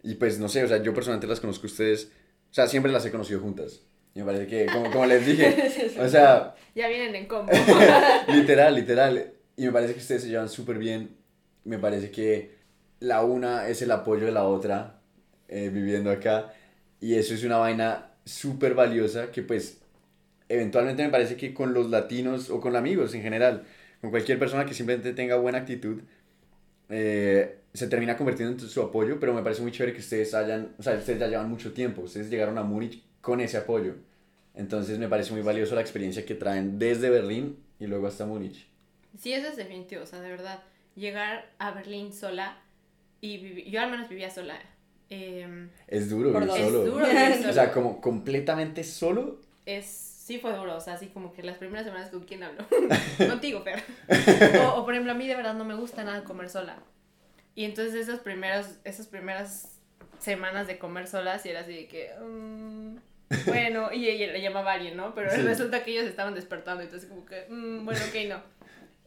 [0.03, 2.11] Y pues, no sé, o sea, yo personalmente las conozco a ustedes,
[2.51, 3.80] o sea, siempre las he conocido juntas.
[4.15, 7.53] Y me parece que, como, como les dije, o sea, Ya vienen en combo.
[8.29, 9.33] literal, literal.
[9.57, 11.17] Y me parece que ustedes se llevan súper bien.
[11.65, 12.55] Me parece que
[13.01, 15.01] la una es el apoyo de la otra
[15.49, 16.53] eh, viviendo acá.
[17.01, 19.81] Y eso es una vaina súper valiosa que pues
[20.49, 23.65] eventualmente me parece que con los latinos o con amigos en general,
[24.01, 26.01] con cualquier persona que simplemente tenga buena actitud,
[26.89, 30.75] eh, se termina convirtiendo en su apoyo, pero me parece muy chévere que ustedes hayan,
[30.79, 33.95] o sea, ustedes ya llevan mucho tiempo, ustedes llegaron a Múnich con ese apoyo.
[34.55, 38.68] Entonces me parece muy valioso la experiencia que traen desde Berlín y luego hasta Múnich.
[39.18, 40.62] Sí, eso es definitivo, o sea, de verdad.
[40.95, 42.57] Llegar a Berlín sola
[43.20, 44.61] y vivi- yo al menos vivía sola.
[45.11, 46.59] em, Es duro vivir dos.
[46.59, 46.85] es solo.
[46.85, 47.51] duro vivir solo.
[47.51, 49.41] O sea, como completamente solo.
[49.66, 52.64] es, sí fue duro, o sea, así como que las primeras semanas con quién hablo.
[53.29, 53.83] Contigo, Fer.
[54.62, 56.79] O, o, por ejemplo, a mí de verdad no me gusta nada comer sola.
[57.57, 59.79] Y entonces esos primeros, esas primeras
[60.20, 62.11] semanas de comer sola, sí era así de que...
[62.20, 62.97] mm,
[63.47, 65.14] bueno, y ella le llamaba a alguien, ¿no?
[65.14, 65.43] Pero Sí.
[65.43, 68.43] resulta que ellos estaban despertando, entonces como que, mm, bueno, ok, no.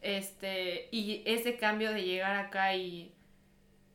[0.00, 3.12] Este, y ese cambio de llegar acá y,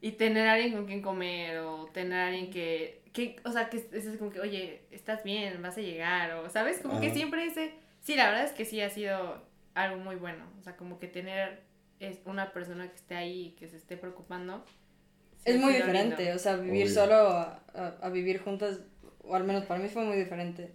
[0.02, 3.70] y tener a alguien con quien comer o tener a alguien que, que o sea,
[3.70, 6.80] que es es como que, oye, estás bien, vas a llegar, o, ¿sabes?
[6.82, 7.16] Como que Ajá.
[7.16, 9.42] siempre ese, sí, la verdad es que sí ha sido
[9.76, 11.62] algo muy bueno, o sea, como que tener
[12.00, 14.66] es una persona que esté ahí y que se esté preocupando.
[15.38, 16.36] sí Es muy diferente, lindo.
[16.36, 16.94] o sea, vivir Obvio.
[16.94, 18.82] solo a, a- a vivir juntas,
[19.24, 20.72] o al menos para mí fue muy diferente.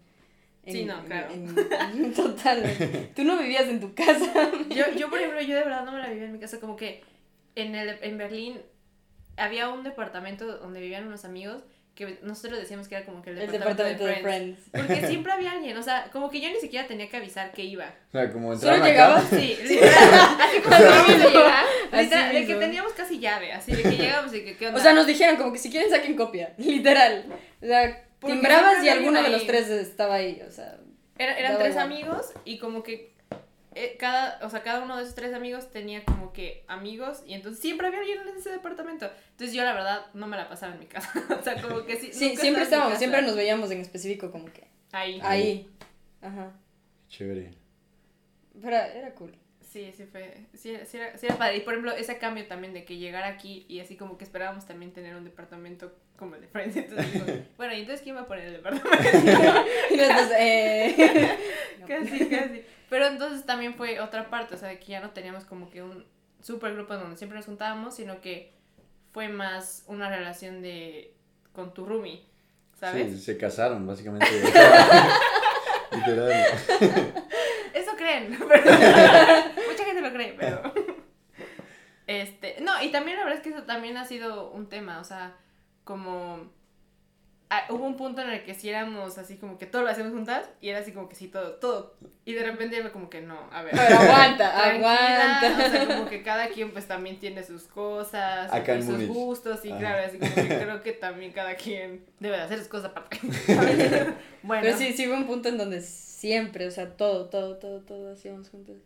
[0.67, 1.29] Sí, no, claro.
[1.33, 2.63] en- total.
[3.17, 4.51] Tú no vivías en tu casa.
[4.69, 6.77] Yo, yo, por ejemplo, yo de verdad no me la vivía en mi casa, como
[6.77, 7.03] que
[7.55, 8.61] en, el, en Berlín
[9.37, 11.63] había un departamento donde vivían unos amigos
[11.95, 14.59] que nosotros decíamos que era como que el El departamento, departamento de de Friends.
[14.71, 14.87] Friends.
[14.87, 17.65] Porque siempre había alguien, o sea, como que yo ni siquiera tenía que avisar que
[17.65, 17.87] iba.
[18.09, 19.25] O sea, como ¿Solo llegabas?
[19.31, 20.39] Sí, literal.
[20.41, 21.65] Así como de llegar.
[21.93, 24.79] Literal, de que teníamos casi llave, así de que llegamos y que qué onda.
[24.79, 27.25] O sea, nos dijeron como que si quieren saquen copia, literal.
[27.61, 30.79] O sea, timbrabas y alguno de los tres estaba ahí, o sea.
[31.19, 31.87] Era- eran tres igual.
[31.87, 33.17] amigos y como que
[33.75, 37.35] eh, cada, o sea, cada uno de esos tres amigos tenía como que amigos y
[37.35, 39.11] entonces siempre había alguien en ese departamento.
[39.33, 41.11] Entonces yo la verdad no me la pasaba en mi casa.
[41.41, 42.13] o sea, como que sí.
[42.13, 45.21] Sí, siempre estábamos, siempre nos veíamos en específico como que Ahí.
[45.23, 45.71] ahí.
[46.23, 46.53] Ajá.
[47.09, 47.53] Chévere.
[48.61, 49.37] Pero era cool.
[49.69, 51.59] Sí, sí fue, sí, sí era, sí era padre.
[51.59, 54.67] Y por ejemplo, ese cambio también de que llegar aquí y así como que esperábamos
[54.67, 56.77] también tener un departamento como el de Friends.
[56.77, 58.99] Entonces, digo, bueno, ¿y entonces quién va a poner el departamento?
[59.91, 61.39] Y nosotros, eh.
[61.81, 61.87] no.
[61.87, 62.65] Casi, casi.
[62.91, 66.05] Pero entonces también fue otra parte, o sea, que ya no teníamos como que un
[66.43, 68.53] super grupo donde siempre nos juntábamos, sino que
[69.13, 71.15] fue más una relación de
[71.53, 72.25] con tu roomie,
[72.79, 73.13] ¿sabes?
[73.13, 74.27] Sí, se casaron, básicamente.
[75.93, 76.31] Literal.
[77.75, 78.63] Eso creen, pero
[79.69, 80.73] mucha gente lo cree, pero
[82.09, 85.05] este, no, y también la verdad es que eso también ha sido un tema, o
[85.05, 85.35] sea,
[85.85, 86.51] como
[87.51, 90.13] ah, hubo un punto en el que si éramos así como que todo lo hacemos
[90.13, 93.21] juntas y era así como que sí todo, todo y de repente era como que
[93.21, 93.75] no, a ver.
[93.79, 95.67] Aguanta, aguanta.
[95.67, 99.07] O sea, como que cada quien pues también tiene sus cosas Acá y en sus
[99.09, 99.79] gustos y Ajá.
[99.79, 103.19] claro, así como que creo que también cada quien debe de hacer sus cosas aparte.
[104.43, 107.81] bueno, Pero sí, sí hubo un punto en donde siempre, o sea, todo, todo, todo,
[107.81, 108.77] todo hacíamos juntos.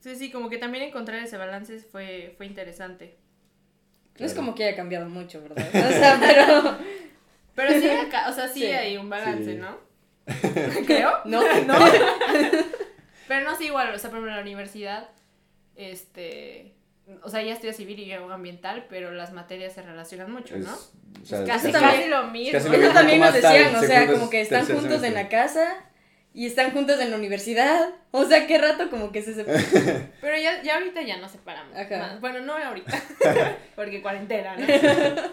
[0.00, 3.16] sí, sí, como que también encontrar ese balance fue, fue interesante.
[4.18, 5.66] No es como que haya cambiado mucho, ¿verdad?
[5.72, 6.78] O sea, pero.
[7.54, 7.88] Pero sí,
[8.28, 8.66] o sea, sí, Sí.
[8.66, 9.56] hay un balance, Sí.
[9.58, 9.78] ¿no?
[10.86, 11.10] Creo.
[11.24, 11.74] No, no.
[13.26, 15.08] Pero no, sí, igual, o sea, por ejemplo, en la universidad,
[15.76, 16.74] este,
[17.22, 20.64] o sea, ya estudio civil y yo ambiental, pero las materias se relacionan mucho, Es,
[20.66, 20.74] ¿no?
[20.74, 22.52] o sea, casi, eso también- casi lo mismo.
[22.52, 22.94] casi lo Eso mismo.
[22.94, 25.84] también nos decían, o sea, como que están juntos en la casa
[26.34, 27.90] y están juntos en la universidad.
[28.10, 30.12] O sea, qué rato como que se separan.
[30.20, 31.74] Pero ya, ya ahorita ya nos separamos.
[31.74, 32.20] Más.
[32.20, 33.02] Bueno, no ahorita,
[33.76, 34.66] porque cuarentena, ¿no?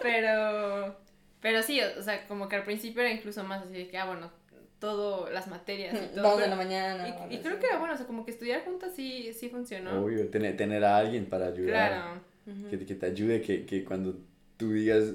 [0.01, 0.95] Pero,
[1.41, 4.05] pero sí, o sea, como que al principio era incluso más así de que, ah,
[4.05, 4.31] bueno,
[4.79, 6.23] todo, las materias y todo.
[6.23, 7.27] Vamos pero- en la mañana.
[7.29, 10.03] y, y creo que era bueno, o sea, como que estudiar juntas sí, sí funcionó.
[10.03, 11.91] Obvio, tener, tener a alguien para ayudar.
[11.91, 12.35] Claro.
[12.69, 14.17] Que, que te ayude, que, que cuando
[14.57, 15.13] tú digas,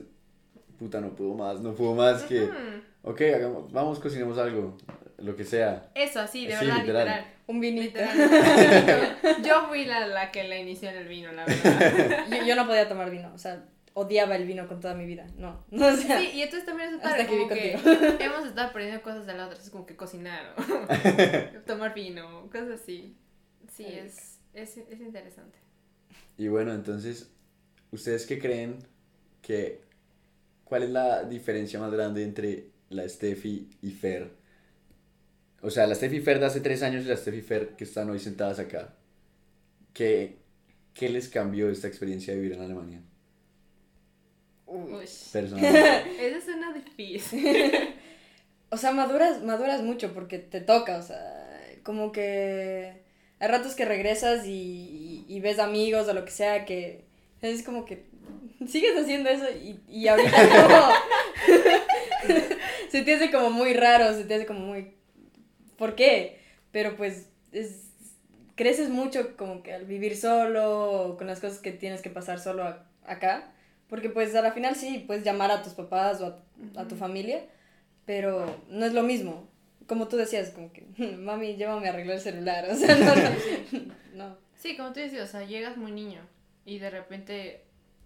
[0.79, 2.55] puta, no puedo más, no puedo más, que, Ujú.
[3.05, 4.77] ok, hagamos, vamos, cocinemos algo,
[5.21, 5.91] lo que sea.
[5.95, 7.07] Eso, así, de Sí, verdad, literal.
[7.07, 7.35] literal.
[7.47, 7.99] Un vinito.
[8.01, 9.17] Literal.
[9.45, 12.27] Yo fui la, la que la inició en el vino, la verdad.
[12.31, 13.65] Yo, yo no podía tomar vino, o sea,
[13.95, 15.27] odiaba el vino con toda mi vida.
[15.37, 16.21] No, no, o sea.
[16.21, 19.27] Sí, y entonces también es Hasta padre, que vi como que hemos estado aprendiendo cosas
[19.27, 23.17] de la otra, es como que cocinar o tomar vino, cosas así.
[23.73, 25.59] Sí, es, es, es interesante.
[26.39, 27.31] Y bueno, entonces,
[27.91, 28.79] ¿ustedes qué creen
[29.43, 29.81] que
[30.65, 34.31] ¿cuál es la diferencia más grande entre la Steffi y Fer?
[35.63, 38.09] O sea, la Steffi Fer de hace tres años y la Steffi Fer que están
[38.11, 38.95] hoy sentadas acá.
[39.93, 40.39] ¿Qué,
[40.95, 43.03] qué les cambió esta experiencia de vivir en Alemania?
[44.67, 45.05] Uy.
[45.33, 46.05] Personalmente.
[46.29, 47.45] Eso suena difícil.
[48.73, 51.19] O sea, maduras, maduras mucho porque te toca, o sea,
[51.83, 53.03] como que
[53.41, 57.05] hay ratos que regresas y, y ves amigos o lo que sea que
[57.43, 58.05] es como que
[58.69, 60.31] sigues haciendo eso y, y ahorita
[60.69, 62.45] como
[62.91, 64.95] se te hace como muy raro, se te hace como muy
[65.81, 66.39] ¿por qué?
[66.71, 67.87] Pero pues es
[68.55, 72.63] creces mucho como que al vivir solo, con las cosas que tienes que pasar solo
[72.65, 73.51] a- acá,
[73.89, 76.27] porque pues a la final sí puedes llamar a tus papás o
[76.77, 77.41] a, a tu familia,
[78.05, 79.49] pero no es lo mismo.
[79.87, 80.83] Como tú decías, como que,
[81.19, 84.37] mami, llévame a arreglar el celular, o sea, no, no, no.
[84.59, 86.21] Sí, como tú decías, o sea, llegas muy niño
[86.67, 87.65] y de repente,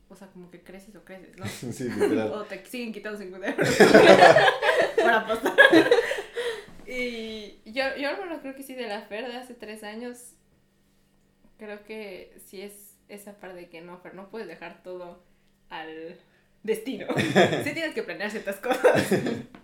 [0.08, 1.44] o sea, como que creces o creces, ¿no?
[1.72, 2.30] sí, literal.
[2.32, 3.68] O te siguen quitando 50 euros
[5.02, 5.52] para pasar.
[6.94, 10.34] Y yo, yo al menos creo que sí, de la Fer de hace tres años,
[11.58, 15.22] creo que sí es esa parte de que no, Fer, no puedes dejar todo
[15.70, 16.16] al
[16.62, 17.06] destino.
[17.64, 19.10] Sí tienes que planear ciertas cosas.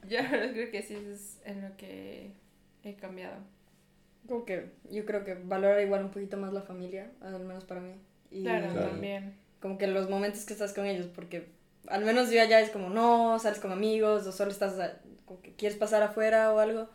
[0.09, 2.33] Yo creo que sí es en lo que
[2.85, 3.37] he cambiado.
[4.28, 7.81] Como que yo creo que valora igual un poquito más la familia, al menos para
[7.81, 7.95] mí.
[8.31, 8.91] Y Claro, Claro.
[8.91, 9.35] también.
[9.61, 11.49] como que los momentos que estás con ellos, porque
[11.89, 14.74] al menos yo allá es como, no, sales con amigos o solo estás,
[15.24, 16.89] como que quieres pasar afuera o algo.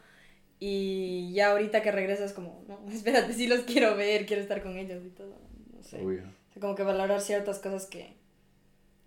[0.59, 4.77] Y ya ahorita que regresas como, no, espérate, sí los quiero ver, quiero estar con
[4.77, 5.35] ellos y todo.
[5.75, 6.03] No sé.
[6.03, 6.23] Obvio.
[6.23, 8.13] O sea, como que valorar ciertas cosas que,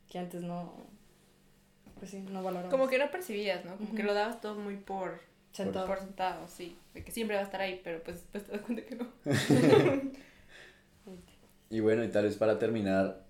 [0.09, 0.75] que antes no,
[1.99, 2.71] pues sí, no valoramos.
[2.71, 3.77] Como que no percibías, ¿no?
[3.77, 5.21] Como que lo dabas todo muy por,
[5.53, 5.87] Sentado.
[5.87, 6.77] por sentado, sí.
[6.95, 9.07] De que siempre va a estar ahí, pero pues después te das cuenta que no.
[11.71, 13.27] Y bueno, y tal vez para terminar,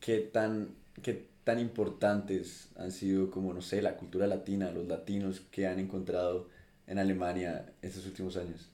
[0.00, 5.40] ¿qué tan, qué tan importantes han sido como, no sé, la cultura latina, los latinos
[5.50, 6.48] que han encontrado
[6.86, 8.68] en Alemania estos últimos años?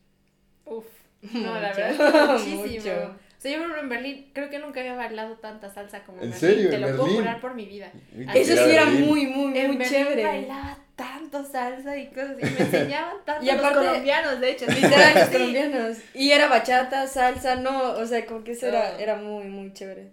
[0.65, 0.85] Uf.
[1.35, 2.63] No, la verdad muchísimo.
[2.67, 3.17] mucho.
[3.39, 6.19] O sea, yo por ejemplo, en Berlín creo que nunca había bailado tanta salsa como
[6.19, 6.49] en, ¿En Berlín.
[6.51, 6.69] serio?
[6.71, 7.21] Te ¿En lo puedo Berlín?
[7.21, 7.91] jurar por mi vida.
[8.17, 9.07] Uy, Eso sí era Berlín.
[9.07, 10.25] muy, muy, en muy Berlín chévere.
[10.25, 14.67] bailaba tanto salsa y cosas y me enseñaban tanto Y los aparte- colombianos, de hecho.
[14.67, 15.33] Literal, los Sí.
[15.33, 15.99] colombianos.
[16.15, 20.13] Y era bachata, salsa, no, o sea, como que eso era, era muy, muy chévere.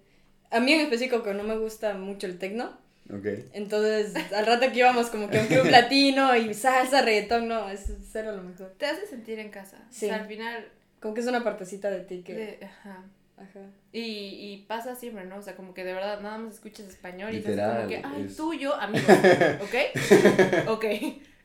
[0.52, 2.78] A mí en específico que no me gusta mucho el tecno,
[3.14, 3.26] Ok.
[3.54, 7.94] entonces al rato que íbamos como que un club latino y salsa, reggaetón, no, eso,
[7.94, 8.74] eso era lo mejor.
[8.78, 9.78] Te hace sentir en casa.
[9.90, 10.06] Sí.
[10.06, 10.68] O sea, al final.
[11.00, 12.34] Como que es una partecita de ti que...
[12.34, 13.04] de- ajá.
[13.38, 13.60] Ajá.
[13.92, 15.38] Y, y pasa siempre, ¿no?
[15.38, 18.02] O sea, como que de verdad nada más escuchas español y estás Literal, como que,
[18.04, 19.08] ay, es- tú, yo, amigos,
[19.62, 20.68] ¿ok?
[20.70, 20.86] ok.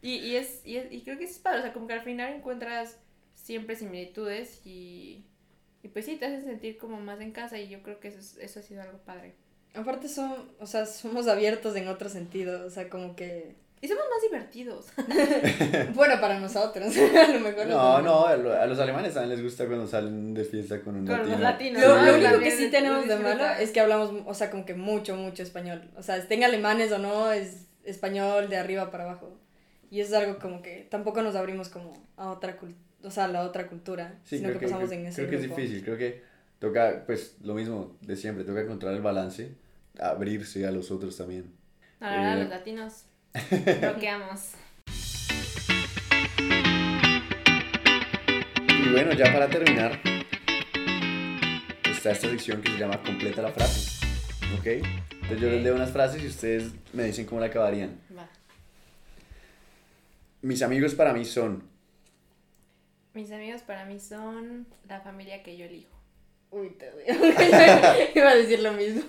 [0.01, 1.93] Y, y, es, y, es- y creo que eso es padre, o sea, como que
[1.93, 2.97] al final encuentras
[3.35, 5.25] siempre similitudes y,
[5.83, 8.19] y pues sí, te hacen sentir como más en casa y yo creo que eso,
[8.21, 9.35] es- eso ha sido algo padre.
[9.75, 13.55] Aparte son, o sea, somos abiertos en otro sentido, o sea, como que...
[13.81, 14.87] Y somos más divertidos.
[15.95, 17.67] Bueno, para nosotros, a lo mejor.
[17.67, 20.81] No, los- no, a lo- a los alemanes también les gusta cuando salen de fiesta
[20.83, 21.43] con un Con los latino.
[21.43, 24.65] latinos, Lo, lo único que sí tenemos de malo es que hablamos, o sea, como
[24.65, 25.91] que mucho, mucho español.
[25.97, 29.37] O sea, estén alemanes o no, es español de arriba para abajo.
[29.91, 33.25] Y eso es algo como que tampoco nos abrimos como a otra cultura, o sea,
[33.25, 35.37] a la otra cultura, Sí, sino creo que que, pasamos creo, en ese creo que
[35.37, 35.57] es grupo.
[35.61, 36.23] difícil, creo que
[36.61, 39.51] toca, pues, lo mismo de siempre, toca encontrar el balance,
[40.01, 41.53] abrirse a los otros también.
[42.01, 42.41] La verdad, Eh.
[42.41, 43.05] los latinos
[43.81, 44.53] bloqueamos.
[48.69, 50.01] Y bueno, ya para terminar,
[51.85, 54.07] está esta sección que se llama Completa la frase,
[54.59, 54.67] ¿ok?
[54.67, 57.99] Entonces yo les leo unas frases y ustedes me dicen cómo la acabarían.
[58.17, 58.29] Va.
[60.43, 61.63] Mis amigos para mí son,
[63.15, 65.97] Mis amigos para mí son la familia que yo elijo.
[66.51, 67.05] Uy, te odio.
[68.15, 69.05] Iba a decir lo mismo.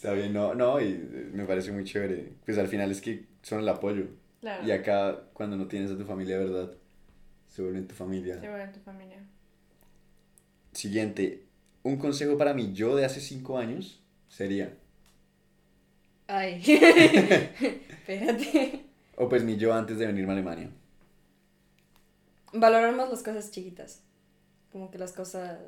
[0.00, 3.26] Está bien, no, no, y eh, me parece muy chévere, pues al final es que
[3.42, 4.06] son el apoyo.
[4.40, 4.66] Claro.
[4.66, 6.72] Y acá, cuando no tienes a tu familia verdad,
[7.48, 8.40] se vuelven tu familia.
[8.40, 9.18] Seguro en tu familia.
[10.72, 11.44] Siguiente,
[11.82, 14.74] un consejo para mí, yo de hace cinco años, sería,
[16.26, 16.62] Ay.
[18.00, 18.86] Espérate.
[19.16, 20.70] o pues mi yo antes de venirme a Alemania.
[22.54, 24.02] Valorar más las cosas chiquitas.
[24.72, 25.58] Como que las cosas.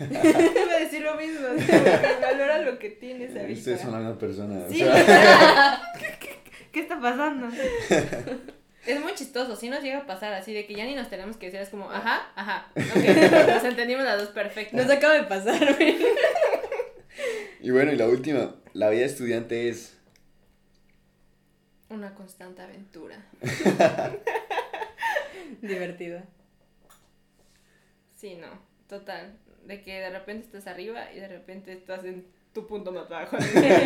[0.00, 1.46] Iba a decir lo mismo.
[1.56, 3.58] o sea, valora lo que tienes ahorita.
[3.58, 4.64] Ustedes son la misma persona.
[4.66, 5.82] o Sí, sea,
[6.72, 7.48] ¿Qué está pasando?
[8.84, 11.36] Es muy chistoso, si nos llega a pasar así de que ya ni nos tenemos
[11.36, 12.96] que decir, es como, ajá, ajá, ok,
[13.54, 14.76] nos entendimos las dos perfecto.
[14.76, 16.04] Nos acaba de pasar, güey.
[17.60, 19.96] y bueno, y la última, la vida estudiante es,
[21.90, 23.24] Una constante aventura.
[25.60, 26.24] Divertida.
[28.16, 28.48] Sí, no,
[28.88, 29.38] total.
[29.66, 33.36] De que de repente estás arriba y de repente estás en tu punto más bajo.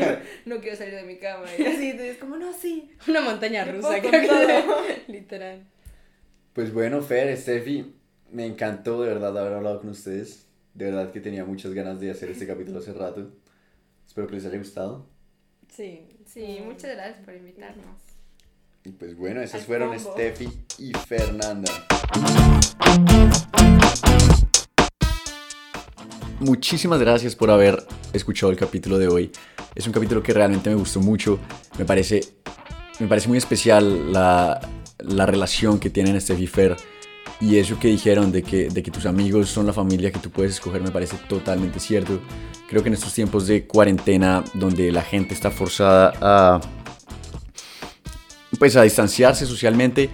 [0.46, 1.44] no quiero salir de mi cama.
[1.58, 2.90] Y así, es como, no, sí.
[3.08, 5.64] Una montaña rusa, creo que literal.
[6.52, 7.94] Pues bueno, Fer, Steffi,
[8.32, 10.46] me encantó de verdad haber hablado con ustedes.
[10.74, 13.30] De verdad que tenía muchas ganas de hacer este capítulo hace rato.
[14.06, 15.06] Espero que les haya gustado.
[15.68, 16.12] Sí.
[16.26, 18.00] Sí, muchas gracias por invitarnos.
[18.84, 20.12] Y pues bueno, esas Al fueron combo.
[20.12, 20.48] Steffi
[20.78, 21.72] y Fernanda.
[26.40, 27.82] Muchísimas gracias por haber
[28.12, 29.32] escuchado el capítulo de hoy.
[29.74, 31.38] Es un capítulo que realmente me gustó mucho.
[31.78, 32.20] Me parece,
[32.98, 34.60] me parece muy especial la,
[34.98, 36.76] la relación que tienen Steffi y Fer.
[37.40, 40.30] Y eso que dijeron de que, de que tus amigos son la familia que tú
[40.30, 42.20] puedes escoger me parece totalmente cierto.
[42.68, 46.60] Creo que en estos tiempos de cuarentena, donde la gente está forzada a,
[48.58, 50.10] pues a distanciarse socialmente,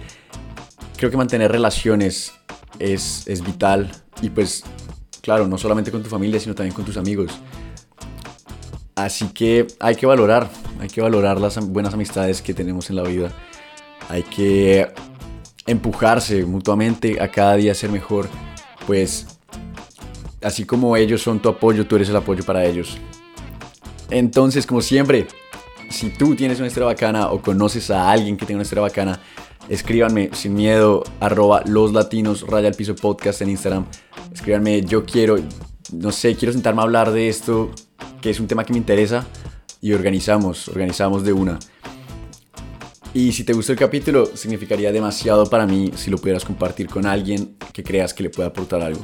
[0.95, 2.31] creo que mantener relaciones
[2.79, 4.63] es, es vital y pues
[5.23, 7.31] claro, no solamente con tu familia, sino también con tus amigos.
[8.93, 10.49] Así que hay que valorar,
[10.79, 13.31] hay que valorar las buenas amistades que tenemos en la vida.
[14.09, 14.91] Hay que
[15.65, 18.27] empujarse mutuamente a cada día ser mejor,
[18.85, 19.39] pues
[20.43, 22.97] así como ellos son tu apoyo, tú eres el apoyo para ellos.
[24.09, 25.27] Entonces, como siempre,
[25.89, 29.21] si tú tienes una historia bacana o conoces a alguien que tenga una historia bacana,
[29.69, 33.85] escríbanme sin miedo, arroba los latinos, raya al piso podcast en Instagram.
[34.33, 35.37] Escríbanme, yo quiero,
[35.91, 37.71] no sé, quiero sentarme a hablar de esto,
[38.21, 39.25] que es un tema que me interesa,
[39.81, 41.59] y organizamos, organizamos de una.
[43.13, 47.05] Y si te gustó el capítulo, significaría demasiado para mí si lo pudieras compartir con
[47.05, 49.01] alguien que creas que le pueda aportar algo.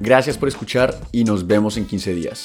[0.00, 2.44] Gracias por escuchar y nos vemos en 15 días.